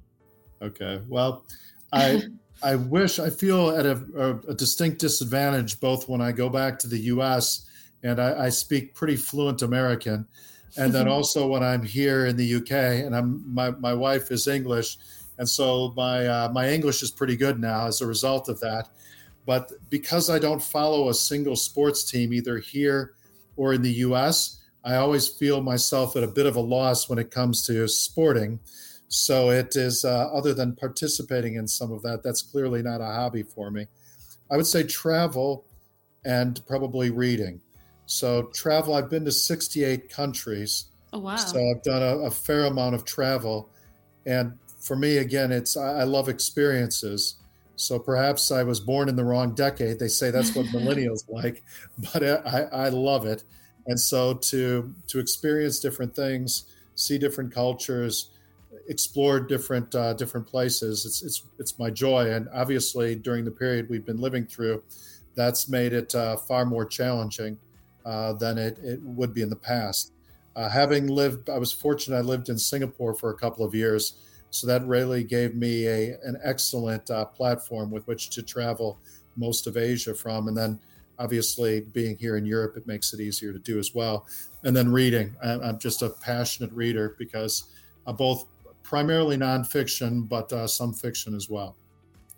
okay 0.63 1.01
well 1.09 1.45
I 1.93 2.23
I 2.63 2.77
wish 2.77 3.19
I 3.19 3.29
feel 3.29 3.71
at 3.71 3.85
a, 3.85 4.03
a, 4.17 4.51
a, 4.51 4.55
distinct 4.55 4.99
disadvantage 4.99 5.81
both 5.81 6.09
when 6.09 6.23
I 6.23 6.33
go 6.33 6.49
back 6.49 6.79
to 6.79 6.89
the 6.89 6.99
U.S. 7.13 7.67
and 8.03 8.19
I, 8.19 8.47
I 8.47 8.49
speak 8.49 8.95
pretty 8.95 9.17
fluent 9.17 9.61
American, 9.61 10.27
and 10.79 10.91
then 10.91 11.07
also 11.15 11.47
when 11.47 11.63
I'm 11.63 11.83
here 11.83 12.25
in 12.25 12.37
the 12.37 12.55
UK 12.55 12.73
and 13.05 13.15
I'm 13.15 13.43
my 13.53 13.71
my 13.73 13.93
wife 13.93 14.31
is 14.31 14.49
English, 14.49 14.97
and 15.37 15.47
so 15.47 15.93
my 15.95 16.27
uh, 16.27 16.49
my 16.53 16.71
English 16.71 17.03
is 17.03 17.11
pretty 17.11 17.37
good 17.37 17.61
now 17.61 17.87
as 17.87 18.01
a 18.01 18.07
result 18.07 18.49
of 18.49 18.59
that. 18.61 18.89
But 19.45 19.73
because 19.91 20.31
I 20.31 20.39
don't 20.39 20.63
follow 20.63 21.11
a 21.11 21.15
single 21.15 21.57
sports 21.57 22.11
team 22.11 22.33
either 22.33 22.57
here 22.59 23.13
or 23.57 23.75
in 23.75 23.83
the 23.83 23.93
U.S., 24.09 24.63
I 24.85 24.97
always 24.97 25.29
feel 25.29 25.62
myself 25.62 26.14
at 26.14 26.23
a 26.23 26.29
bit 26.29 26.47
of 26.47 26.57
a 26.57 26.61
loss 26.61 27.09
when 27.09 27.18
it 27.18 27.31
comes 27.31 27.66
to 27.66 27.88
sporting. 27.88 28.61
So 29.09 29.51
it 29.51 29.77
is, 29.77 30.05
uh, 30.05 30.29
other 30.33 30.53
than 30.53 30.77
participating 30.77 31.55
in 31.55 31.66
some 31.66 31.92
of 31.92 32.03
that, 32.03 32.23
that's 32.23 32.42
clearly 32.42 32.83
not 32.83 33.01
a 33.01 33.07
hobby 33.07 33.42
for 33.42 33.70
me. 33.70 33.87
I 34.51 34.57
would 34.57 34.66
say 34.66 34.83
travel 34.83 35.64
and 36.25 36.61
probably 36.66 37.11
reading. 37.11 37.61
So 38.07 38.51
travel, 38.55 38.94
I've 38.94 39.09
been 39.09 39.25
to 39.25 39.33
68 39.33 40.11
countries. 40.11 40.87
Oh, 41.12 41.20
wow. 41.20 41.37
So 41.37 41.59
I've 41.59 41.83
done 41.83 42.03
a, 42.03 42.27
a 42.27 42.31
fair 42.31 42.64
amount 42.64 42.94
of 42.94 43.05
travel. 43.05 43.70
And 44.27 44.59
for 44.81 44.97
me, 44.97 45.18
again, 45.18 45.53
it's, 45.53 45.77
I, 45.77 46.01
I 46.01 46.05
love 46.05 46.29
experiences. 46.29 47.37
So 47.77 47.99
perhaps 47.99 48.53
I 48.53 48.62
was 48.62 48.81
born 48.81 49.09
in 49.09 49.16
the 49.16 49.25
wrong 49.25 49.55
decade. 49.55 49.99
They 49.99 50.09
say 50.09 50.31
that's 50.31 50.55
what 50.55 50.66
millennials 50.75 51.29
like, 51.29 51.62
but 52.12 52.23
I, 52.23 52.68
I 52.73 52.88
love 52.90 53.25
it. 53.25 53.44
And 53.87 53.99
so 53.99 54.35
to 54.35 54.94
to 55.09 55.18
experience 55.18 55.79
different 55.79 56.14
things, 56.14 56.64
see 56.94 57.18
different 57.18 57.53
cultures, 57.53 58.31
explore 58.88 59.40
different 59.40 59.94
uh, 59.94 60.14
different 60.14 60.47
places. 60.47 61.05
It's 61.07 61.23
it's 61.23 61.42
it's 61.59 61.79
my 61.79 61.90
joy, 61.90 62.33
and 62.33 62.49
obviously 62.53 63.14
during 63.14 63.44
the 63.44 63.51
period 63.51 63.88
we've 63.88 64.05
been 64.05 64.20
living 64.20 64.47
through, 64.47 64.83
that's 65.35 65.68
made 65.68 65.92
it 65.92 66.14
uh, 66.14 66.37
far 66.37 66.64
more 66.64 66.85
challenging 66.85 67.59
uh, 68.05 68.33
than 68.35 68.59
it, 68.59 68.79
it 68.83 69.01
would 69.03 69.35
be 69.35 69.42
in 69.42 69.51
the 69.51 69.57
past. 69.57 70.12
Uh, 70.57 70.68
having 70.68 71.09
lived, 71.09 71.51
I 71.51 71.59
was 71.59 71.73
fortunate. 71.73 72.16
I 72.16 72.20
lived 72.20 72.49
in 72.49 72.59
Singapore 72.59 73.14
for 73.14 73.31
a 73.31 73.35
couple 73.35 73.64
of 73.64 73.75
years, 73.75 74.14
so 74.51 74.66
that 74.66 74.87
really 74.87 75.25
gave 75.25 75.55
me 75.55 75.87
a 75.87 76.16
an 76.23 76.38
excellent 76.42 77.11
uh, 77.11 77.25
platform 77.27 77.90
with 77.90 78.07
which 78.07 78.31
to 78.31 78.42
travel 78.42 78.99
most 79.37 79.66
of 79.66 79.77
Asia 79.77 80.14
from, 80.14 80.49
and 80.49 80.57
then 80.57 80.79
obviously 81.18 81.81
being 81.81 82.16
here 82.16 82.37
in 82.37 82.44
Europe, 82.44 82.77
it 82.77 82.87
makes 82.87 83.12
it 83.14 83.20
easier 83.20 83.53
to 83.53 83.59
do 83.59 83.79
as 83.79 83.94
well. 83.94 84.27
And 84.64 84.74
then 84.77 84.90
reading, 84.90 85.37
I'm 85.42 85.79
just 85.79 86.03
a 86.03 86.11
passionate 86.11 86.72
reader 86.72 87.16
because 87.18 87.64
uh, 88.07 88.12
both 88.12 88.46
primarily 88.83 89.37
nonfiction, 89.37 90.29
but 90.29 90.53
uh, 90.53 90.66
some 90.66 90.92
fiction 90.92 91.35
as 91.35 91.48
well. 91.48 91.77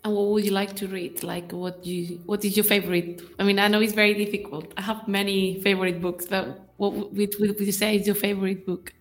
And 0.03 0.15
what 0.15 0.27
would 0.27 0.45
you 0.45 0.51
like 0.51 0.75
to 0.77 0.87
read? 0.87 1.23
Like, 1.23 1.51
what 1.51 1.85
you 1.85 2.21
what 2.25 2.45
is 2.45 2.55
your 2.55 2.63
favorite? 2.63 3.21
I 3.39 3.43
mean, 3.43 3.59
I 3.59 3.67
know 3.67 3.81
it's 3.81 3.93
very 3.93 4.13
difficult. 4.13 4.73
I 4.77 4.81
have 4.81 5.07
many 5.07 5.59
favorite 5.61 6.01
books, 6.01 6.25
but 6.25 6.59
what 6.77 6.93
would, 6.93 7.35
would 7.39 7.59
you 7.59 7.71
say 7.71 7.97
is 7.97 8.05
your 8.05 8.15
favorite 8.15 8.65
book? 8.65 8.93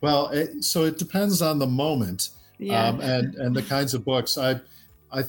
Well, 0.00 0.28
it, 0.28 0.62
so 0.62 0.84
it 0.84 0.98
depends 0.98 1.40
on 1.40 1.58
the 1.58 1.66
moment, 1.66 2.30
yeah. 2.58 2.88
um, 2.88 3.00
and 3.00 3.34
and 3.36 3.56
the 3.56 3.62
kinds 3.62 3.94
of 3.94 4.04
books. 4.04 4.36
I 4.38 4.60
I 5.10 5.24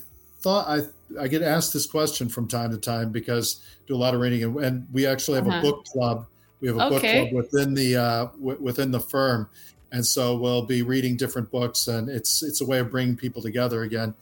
thought 0.46 0.68
I 0.68 0.84
I 1.20 1.28
get 1.28 1.42
asked 1.42 1.74
this 1.74 1.88
question 1.88 2.30
from 2.30 2.48
time 2.48 2.70
to 2.70 2.78
time 2.78 3.12
because 3.12 3.62
I 3.64 3.88
do 3.88 3.96
a 3.96 3.98
lot 3.98 4.14
of 4.14 4.22
reading 4.22 4.44
and, 4.44 4.58
and 4.58 4.88
we 4.94 5.08
actually 5.08 5.38
have 5.38 5.48
uh-huh. 5.48 5.58
a 5.58 5.62
book 5.62 5.86
club. 5.86 6.28
We 6.62 6.68
have 6.68 6.78
a 6.78 6.84
okay. 6.96 7.22
book 7.22 7.30
club 7.32 7.44
within 7.44 7.74
the 7.74 7.96
uh, 7.98 8.26
w- 8.38 8.60
within 8.62 8.92
the 8.92 9.00
firm, 9.00 9.50
and 9.92 10.06
so 10.06 10.38
we'll 10.38 10.62
be 10.62 10.84
reading 10.84 11.18
different 11.18 11.50
books, 11.50 11.88
and 11.88 12.10
it's 12.10 12.44
it's 12.44 12.62
a 12.62 12.66
way 12.66 12.78
of 12.78 12.92
bringing 12.92 13.18
people 13.18 13.42
together 13.42 13.82
again. 13.84 14.14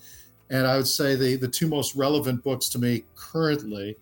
And 0.49 0.65
I 0.65 0.77
would 0.77 0.87
say 0.87 1.15
the 1.15 1.35
the 1.35 1.47
two 1.47 1.67
most 1.67 1.93
relevant 1.93 2.41
books 2.41 2.69
to 2.69 2.79
me 2.79 3.03
currently 3.15 3.97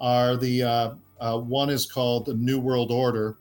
are 0.00 0.38
the 0.38 0.62
uh, 0.62 0.90
uh, 1.20 1.38
one 1.38 1.68
is 1.68 1.84
called 1.84 2.24
The 2.24 2.34
New 2.34 2.58
World 2.58 2.90
Order, 2.90 3.36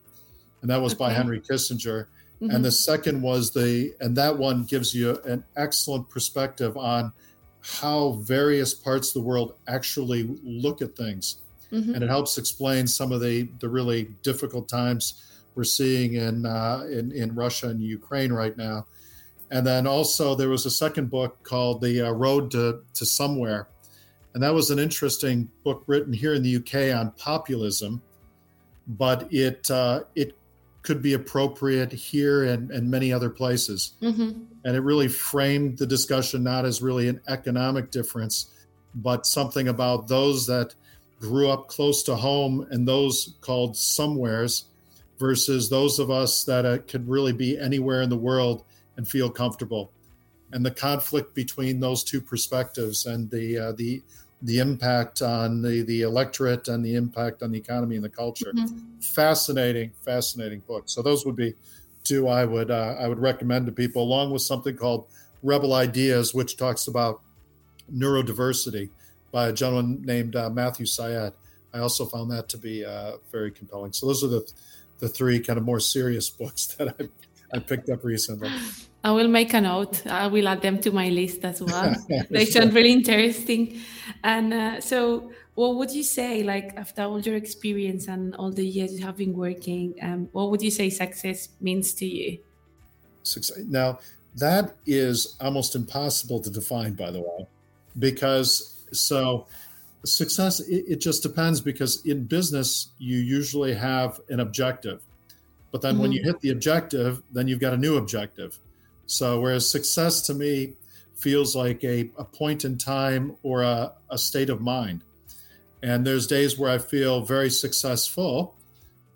and 0.62 0.70
that 0.70 0.82
was 0.82 0.94
okay. 0.94 1.06
by 1.06 1.14
Henry 1.14 1.40
Kissinger. 1.40 2.08
Mm-hmm. 2.42 2.56
And 2.56 2.64
the 2.64 2.72
second 2.72 3.24
was 3.24 3.52
the, 3.52 3.96
and 4.00 4.16
that 4.16 4.38
one 4.38 4.64
gives 4.64 4.94
you 4.94 5.20
an 5.26 5.44
excellent 5.56 6.08
perspective 6.08 6.78
on 6.78 7.12
how 7.68 8.12
various 8.22 8.74
parts 8.74 9.10
of 9.10 9.14
the 9.16 9.28
world 9.28 9.56
actually 9.68 10.38
look 10.44 10.82
at 10.82 10.96
things. 10.96 11.38
Mm-hmm. 11.72 11.96
And 11.96 12.04
it 12.04 12.10
helps 12.10 12.38
explain 12.38 12.88
some 12.88 13.12
of 13.12 13.20
the, 13.20 13.50
the 13.60 13.68
really 13.68 14.04
difficult 14.24 14.70
times 14.70 15.24
we're 15.56 15.66
seeing 15.66 16.14
in, 16.14 16.46
uh, 16.46 16.86
in, 16.90 17.12
in 17.12 17.36
Russia 17.36 17.68
and 17.68 17.82
Ukraine 17.82 18.32
right 18.32 18.56
now. 18.56 18.86
And 19.52 19.66
then 19.66 19.86
also 19.86 20.34
there 20.36 20.50
was 20.50 20.66
a 20.66 20.72
second 20.72 21.10
book 21.10 21.42
called 21.44 21.82
The 21.82 22.08
uh, 22.08 22.12
Road 22.12 22.52
to, 22.52 22.82
to 22.94 23.06
Somewhere. 23.06 23.68
And 24.34 24.44
that 24.44 24.54
was 24.54 24.70
an 24.70 24.80
interesting 24.80 25.50
book 25.64 25.84
written 25.88 26.14
here 26.14 26.36
in 26.36 26.44
the 26.44 26.58
UK 26.58 26.98
on 26.98 27.12
populism, 27.18 28.02
but 28.88 29.28
it, 29.34 29.70
uh, 29.72 30.04
it 30.16 30.37
could 30.88 31.02
be 31.02 31.16
appropriate 31.16 31.92
here 31.92 32.46
and, 32.46 32.72
and 32.72 32.90
many 32.90 33.12
other 33.12 33.30
places. 33.30 33.92
Mm-hmm. 34.02 34.42
And 34.64 34.76
it 34.78 34.80
really 34.80 35.10
framed 35.10 35.78
the 35.78 35.86
discussion 35.86 36.44
not 36.44 36.64
as 36.64 36.82
really 36.82 37.10
an 37.10 37.20
economic 37.28 37.92
difference, 37.92 38.54
but 38.96 39.26
something 39.26 39.68
about 39.68 40.08
those 40.08 40.48
that 40.48 40.76
grew 41.20 41.50
up 41.50 41.68
close 41.68 42.04
to 42.04 42.16
home 42.16 42.66
and 42.72 42.88
those 42.88 43.36
called 43.42 43.76
somewheres 43.76 44.64
versus 45.20 45.70
those 45.70 46.00
of 46.00 46.10
us 46.10 46.46
that 46.46 46.66
uh, 46.66 46.78
could 46.88 47.06
really 47.10 47.34
be 47.34 47.60
anywhere 47.60 48.02
in 48.02 48.10
the 48.10 48.16
world 48.16 48.64
and 48.96 49.06
feel 49.06 49.30
comfortable. 49.30 49.92
And 50.54 50.66
the 50.66 50.72
conflict 50.72 51.36
between 51.36 51.82
those 51.82 52.02
two 52.02 52.22
perspectives 52.22 53.06
and 53.06 53.30
the 53.30 53.58
uh, 53.58 53.72
the 53.74 54.02
the 54.42 54.60
impact 54.60 55.22
on 55.22 55.62
the, 55.62 55.82
the 55.84 56.02
electorate 56.04 56.68
and 56.68 56.86
the 56.86 56.96
impact 56.96 57.42
on 57.42 57.52
the 57.52 57.58
economy 57.58 57.96
and 57.96 58.06
the 58.06 58.10
culture. 58.10 58.54
Mm-hmm. 58.54 59.00
Fascinating, 59.00 59.92
fascinating 60.06 60.60
book. 60.62 60.84
So 60.86 61.02
those 61.02 61.26
would 61.26 61.36
be 61.36 61.56
two 62.04 62.28
I 62.28 62.46
would 62.46 62.72
uh, 62.72 62.96
I 63.00 63.08
would 63.08 63.20
recommend 63.20 63.66
to 63.66 63.72
people, 63.72 64.02
along 64.04 64.32
with 64.32 64.42
something 64.42 64.76
called 64.76 65.08
Rebel 65.44 65.74
Ideas, 65.74 66.34
which 66.34 66.56
talks 66.56 66.88
about 66.88 67.22
neurodiversity 67.94 68.90
by 69.32 69.50
a 69.50 69.54
gentleman 69.54 70.04
named 70.04 70.36
uh, 70.36 70.50
Matthew 70.50 70.86
Syed. 70.86 71.34
I 71.74 71.80
also 71.80 72.06
found 72.06 72.32
that 72.32 72.48
to 72.50 72.58
be 72.58 72.86
uh, 72.86 73.18
very 73.32 73.52
compelling. 73.52 73.94
So 73.94 74.08
those 74.08 74.24
are 74.24 74.28
the 74.28 74.52
the 75.00 75.10
three 75.10 75.40
kind 75.40 75.58
of 75.58 75.66
more 75.66 75.80
serious 75.80 76.30
books 76.42 76.68
that 76.68 76.96
I 77.00 77.10
I 77.54 77.60
picked 77.60 77.90
up 77.90 78.04
recently. 78.04 78.52
I 79.08 79.12
will 79.12 79.30
make 79.30 79.54
a 79.54 79.62
note. 79.62 80.06
I 80.06 80.28
will 80.28 80.50
add 80.50 80.62
them 80.62 80.80
to 80.82 80.92
my 80.92 81.08
list 81.08 81.46
as 81.46 81.62
well. 81.62 81.96
they 82.30 82.44
sound 82.44 82.74
really 82.74 82.92
interesting. 82.92 83.80
And 84.22 84.54
uh, 84.54 84.82
so, 84.82 85.32
what 85.56 85.76
would 85.78 85.92
you 85.92 86.04
say, 86.04 86.44
like 86.44 86.74
after 86.76 87.04
all 87.04 87.22
your 87.22 87.38
experience 87.38 88.10
and 88.10 88.36
all 88.36 88.52
the 88.52 88.68
years 88.68 89.00
you 89.00 89.06
have 89.06 89.16
been 89.16 89.34
working, 89.34 89.96
um, 90.02 90.28
what 90.34 90.52
would 90.52 90.62
you 90.62 90.72
say 90.72 90.90
success 90.90 91.48
means 91.62 91.94
to 91.94 92.06
you? 92.06 92.40
Success. 93.24 93.60
Now, 93.70 94.00
that 94.36 94.76
is 94.86 95.38
almost 95.40 95.74
impossible 95.76 96.42
to 96.42 96.50
define, 96.50 96.94
by 96.94 97.10
the 97.10 97.22
way, 97.22 97.48
because 98.00 98.84
so 98.92 99.48
success 100.04 100.60
it, 100.60 100.84
it 100.86 101.00
just 101.00 101.24
depends. 101.24 101.62
Because 101.62 102.06
in 102.06 102.26
business, 102.26 102.90
you 102.98 103.20
usually 103.20 103.74
have 103.74 104.20
an 104.28 104.42
objective, 104.42 105.02
but 105.72 105.82
then 105.82 105.94
mm-hmm. 105.94 106.02
when 106.02 106.12
you 106.12 106.22
hit 106.24 106.42
the 106.42 106.50
objective, 106.50 107.24
then 107.32 107.48
you've 107.48 107.62
got 107.62 107.72
a 107.72 107.78
new 107.78 107.96
objective 107.96 108.60
so, 109.08 109.40
whereas 109.40 109.70
success 109.70 110.22
to 110.24 110.34
me 110.34 110.74
feels 111.16 111.56
like 111.56 111.84
a, 111.84 112.12
a 112.18 112.24
point 112.24 112.66
in 112.66 112.78
time 112.78 113.36
or 113.42 113.64
a, 113.64 113.94
a 114.10 114.18
state 114.18 114.50
of 114.50 114.62
mind. 114.62 115.04
And 115.82 116.06
there's 116.06 116.28
days 116.28 116.58
where 116.58 116.70
I 116.70 116.78
feel 116.78 117.22
very 117.22 117.50
successful, 117.50 118.56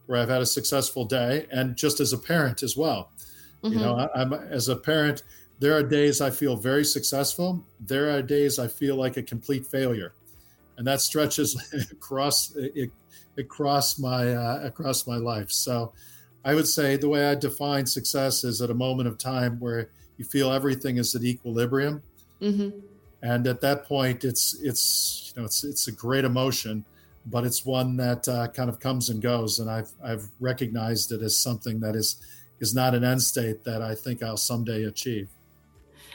where 0.08 0.20
I've 0.20 0.30
had 0.30 0.42
a 0.42 0.46
successful 0.46 1.06
day, 1.06 1.46
and 1.52 1.76
just 1.76 2.00
as 2.00 2.14
a 2.14 2.18
parent 2.18 2.64
as 2.64 2.76
well. 2.78 3.12
Mm-hmm. 3.64 3.74
You 3.74 3.80
know, 3.80 3.94
mm-hmm. 3.96 4.18
I, 4.18 4.22
I'm 4.22 4.34
as 4.52 4.70
a 4.70 4.76
parent, 4.76 5.24
there 5.60 5.76
are 5.76 5.84
days 5.84 6.22
I 6.22 6.32
feel 6.32 6.56
very 6.56 6.86
successful. 6.86 7.64
There 7.80 8.10
are 8.16 8.22
days 8.22 8.58
I 8.58 8.68
feel 8.68 8.96
like 8.96 9.18
a 9.18 9.24
complete 9.24 9.66
failure, 9.66 10.14
and 10.78 10.88
that 10.88 11.02
stretches 11.02 11.56
across 11.92 12.56
it, 12.56 12.92
across 13.38 14.00
my 14.00 14.34
uh, 14.34 14.62
across 14.64 15.06
my 15.06 15.18
life. 15.18 15.52
So, 15.52 15.94
I 16.44 16.56
would 16.56 16.68
say 16.68 16.98
the 16.98 17.10
way 17.10 17.28
I 17.28 17.36
define 17.36 17.86
success 17.86 18.44
is 18.44 18.62
at 18.62 18.70
a 18.70 18.74
moment 18.74 19.08
of 19.08 19.18
time 19.18 19.60
where 19.60 19.90
you 20.18 20.26
feel 20.26 20.52
everything 20.52 20.98
is 20.98 21.14
at 21.16 21.24
equilibrium, 21.24 22.02
mm-hmm. 22.42 22.80
and 23.22 23.48
at 23.48 23.62
that 23.62 23.86
point, 23.86 24.24
it's 24.24 24.56
it's 24.62 25.34
you 25.36 25.42
know 25.42 25.46
it's 25.46 25.64
it's 25.64 25.88
a 25.88 25.92
great 25.92 26.26
emotion, 26.26 26.84
but 27.28 27.44
it's 27.44 27.66
one 27.66 27.96
that 27.98 28.28
uh, 28.28 28.48
kind 28.48 28.70
of 28.70 28.80
comes 28.80 29.10
and 29.10 29.22
goes, 29.22 29.60
and 29.60 29.70
I've 29.70 29.92
I've 30.04 30.28
recognized 30.40 31.12
it 31.12 31.22
as 31.22 31.38
something 31.38 31.80
that 31.82 31.96
is 31.96 32.18
is 32.60 32.74
not 32.74 32.96
an 32.96 33.04
end 33.04 33.22
state 33.22 33.64
that 33.64 33.82
I 33.82 33.96
think 33.96 34.24
I'll 34.24 34.38
someday 34.38 34.84
achieve. 34.84 35.30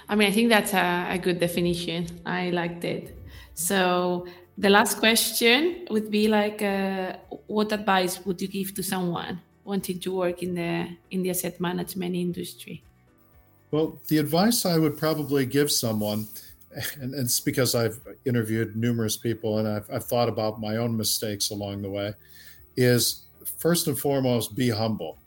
I 0.09 0.15
mean, 0.15 0.29
I 0.29 0.33
think 0.33 0.49
that's 0.49 0.73
a, 0.73 1.07
a 1.11 1.19
good 1.19 1.41
definition. 1.41 2.07
I 2.25 2.51
liked 2.51 2.85
it. 2.85 3.17
So 3.55 4.27
the 4.57 4.71
last 4.71 4.99
question 4.99 5.87
would 5.91 6.11
be 6.11 6.29
like, 6.29 6.62
uh, 6.62 7.17
what 7.49 7.73
advice 7.73 8.25
would 8.25 8.41
you 8.41 8.47
give 8.49 8.75
to 8.75 8.83
someone 8.83 9.41
wanting 9.66 9.98
to 10.00 10.14
work 10.14 10.42
in 10.42 10.55
the 10.55 10.88
in 11.11 11.22
the 11.22 11.31
asset 11.31 11.61
management 11.61 12.14
industry? 12.14 12.83
Well, 13.70 14.00
the 14.09 14.18
advice 14.18 14.64
I 14.64 14.79
would 14.79 14.96
probably 14.96 15.44
give 15.44 15.70
someone, 15.70 16.26
and 17.00 17.14
it's 17.14 17.40
because 17.40 17.74
I've 17.74 18.00
interviewed 18.24 18.76
numerous 18.76 19.16
people 19.16 19.59
and 19.59 19.68
I've, 19.68 19.90
I've 19.90 20.05
thought 20.05 20.29
about 20.29 20.61
my 20.61 20.76
own 20.76 20.96
mistakes 20.96 21.50
along 21.50 21.83
the 21.83 21.90
way, 21.90 22.14
is 22.76 23.24
first 23.59 23.88
and 23.88 23.98
foremost 23.98 24.55
be 24.55 24.70
humble. 24.70 25.18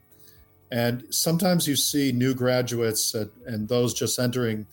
And 0.72 1.04
sometimes 1.10 1.68
you 1.68 1.76
see 1.76 2.12
new 2.12 2.34
graduates 2.34 3.14
and 3.46 3.68
those 3.68 3.94
just 3.94 4.20
entering 4.20 4.68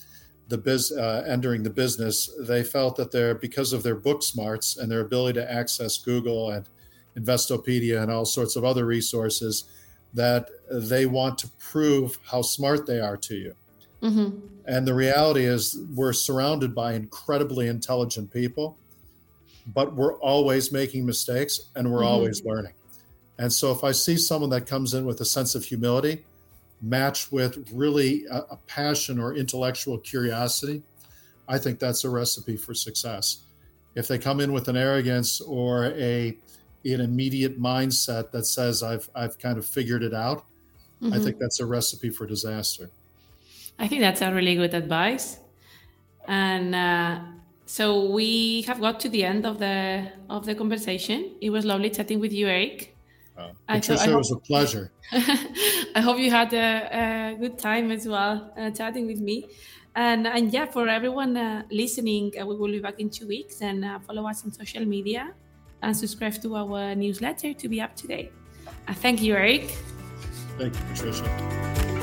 the 0.48 0.58
biz, 0.58 0.92
uh, 0.92 1.24
entering 1.26 1.62
the 1.62 1.70
business, 1.70 2.30
they 2.40 2.62
felt 2.62 2.96
that 2.96 3.10
they're 3.10 3.34
because 3.34 3.72
of 3.72 3.82
their 3.82 3.96
book 3.96 4.22
smarts 4.22 4.76
and 4.76 4.90
their 4.90 5.00
ability 5.00 5.40
to 5.40 5.52
access 5.52 5.98
Google 5.98 6.50
and 6.50 6.68
Investopedia 7.16 8.02
and 8.02 8.10
all 8.10 8.24
sorts 8.24 8.56
of 8.56 8.64
other 8.64 8.86
resources 8.86 9.64
that 10.14 10.48
they 10.70 11.06
want 11.06 11.38
to 11.38 11.48
prove 11.58 12.18
how 12.24 12.42
smart 12.42 12.86
they 12.86 13.00
are 13.00 13.16
to 13.16 13.34
you. 13.34 13.54
Mm-hmm. 14.02 14.38
And 14.66 14.86
the 14.86 14.94
reality 14.94 15.44
is, 15.44 15.78
we're 15.94 16.12
surrounded 16.12 16.74
by 16.74 16.94
incredibly 16.94 17.68
intelligent 17.68 18.32
people, 18.32 18.76
but 19.66 19.94
we're 19.94 20.14
always 20.18 20.72
making 20.72 21.06
mistakes 21.06 21.60
and 21.74 21.90
we're 21.90 21.98
mm-hmm. 21.98 22.08
always 22.08 22.44
learning. 22.44 22.72
And 23.38 23.52
so, 23.52 23.72
if 23.72 23.84
I 23.84 23.92
see 23.92 24.16
someone 24.16 24.50
that 24.50 24.66
comes 24.66 24.94
in 24.94 25.06
with 25.06 25.20
a 25.20 25.24
sense 25.24 25.54
of 25.54 25.64
humility, 25.64 26.24
matched 26.82 27.32
with 27.32 27.68
really 27.72 28.24
a, 28.26 28.38
a 28.50 28.56
passion 28.66 29.18
or 29.18 29.34
intellectual 29.34 29.98
curiosity, 29.98 30.82
I 31.48 31.58
think 31.58 31.78
that's 31.78 32.04
a 32.04 32.10
recipe 32.10 32.56
for 32.56 32.74
success. 32.74 33.42
If 33.94 34.08
they 34.08 34.18
come 34.18 34.40
in 34.40 34.52
with 34.52 34.68
an 34.68 34.76
arrogance 34.76 35.40
or 35.40 35.86
a 35.86 36.36
an 36.94 37.00
immediate 37.00 37.60
mindset 37.60 38.30
that 38.32 38.46
says 38.46 38.82
I've 38.82 39.08
I've 39.14 39.38
kind 39.38 39.58
of 39.58 39.66
figured 39.66 40.02
it 40.02 40.14
out, 40.14 40.44
mm-hmm. 41.02 41.12
I 41.12 41.18
think 41.18 41.38
that's 41.38 41.60
a 41.60 41.66
recipe 41.66 42.10
for 42.10 42.26
disaster. 42.26 42.90
I 43.78 43.88
think 43.88 44.00
that's 44.00 44.22
a 44.22 44.32
really 44.32 44.54
good 44.54 44.74
advice. 44.74 45.38
And 46.26 46.74
uh, 46.74 47.20
so 47.66 48.10
we 48.10 48.62
have 48.62 48.80
got 48.80 49.00
to 49.00 49.08
the 49.08 49.24
end 49.24 49.46
of 49.46 49.58
the 49.58 50.10
of 50.28 50.46
the 50.46 50.54
conversation. 50.54 51.32
It 51.40 51.50
was 51.50 51.64
lovely 51.64 51.90
chatting 51.90 52.20
with 52.20 52.32
you, 52.32 52.48
Erich. 52.48 52.94
Uh, 53.36 53.50
Patricia, 53.68 54.10
it 54.10 54.16
was 54.16 54.30
a 54.30 54.36
pleasure. 54.36 54.90
I 55.12 56.00
hope 56.00 56.18
you 56.18 56.30
had 56.30 56.54
a, 56.54 57.34
a 57.34 57.36
good 57.38 57.58
time 57.58 57.90
as 57.90 58.08
well 58.08 58.50
uh, 58.56 58.70
chatting 58.70 59.06
with 59.06 59.20
me. 59.20 59.46
And, 59.94 60.26
and 60.26 60.52
yeah, 60.52 60.66
for 60.66 60.88
everyone 60.88 61.36
uh, 61.36 61.62
listening, 61.70 62.32
uh, 62.38 62.46
we 62.46 62.56
will 62.56 62.70
be 62.70 62.80
back 62.80 63.00
in 63.00 63.08
two 63.08 63.26
weeks 63.26 63.62
and 63.62 63.84
uh, 63.84 63.98
follow 64.00 64.26
us 64.26 64.44
on 64.44 64.52
social 64.52 64.84
media 64.84 65.32
and 65.86 65.96
subscribe 65.96 66.34
to 66.42 66.56
our 66.56 66.94
newsletter 66.96 67.54
to 67.54 67.68
be 67.68 67.80
up 67.80 67.94
to 67.94 68.08
date. 68.08 68.32
Uh, 68.88 68.94
thank 68.94 69.22
you, 69.22 69.34
Erich. 69.34 69.70
Thank 70.58 70.74
you, 70.74 70.80
Patricia. 70.92 71.95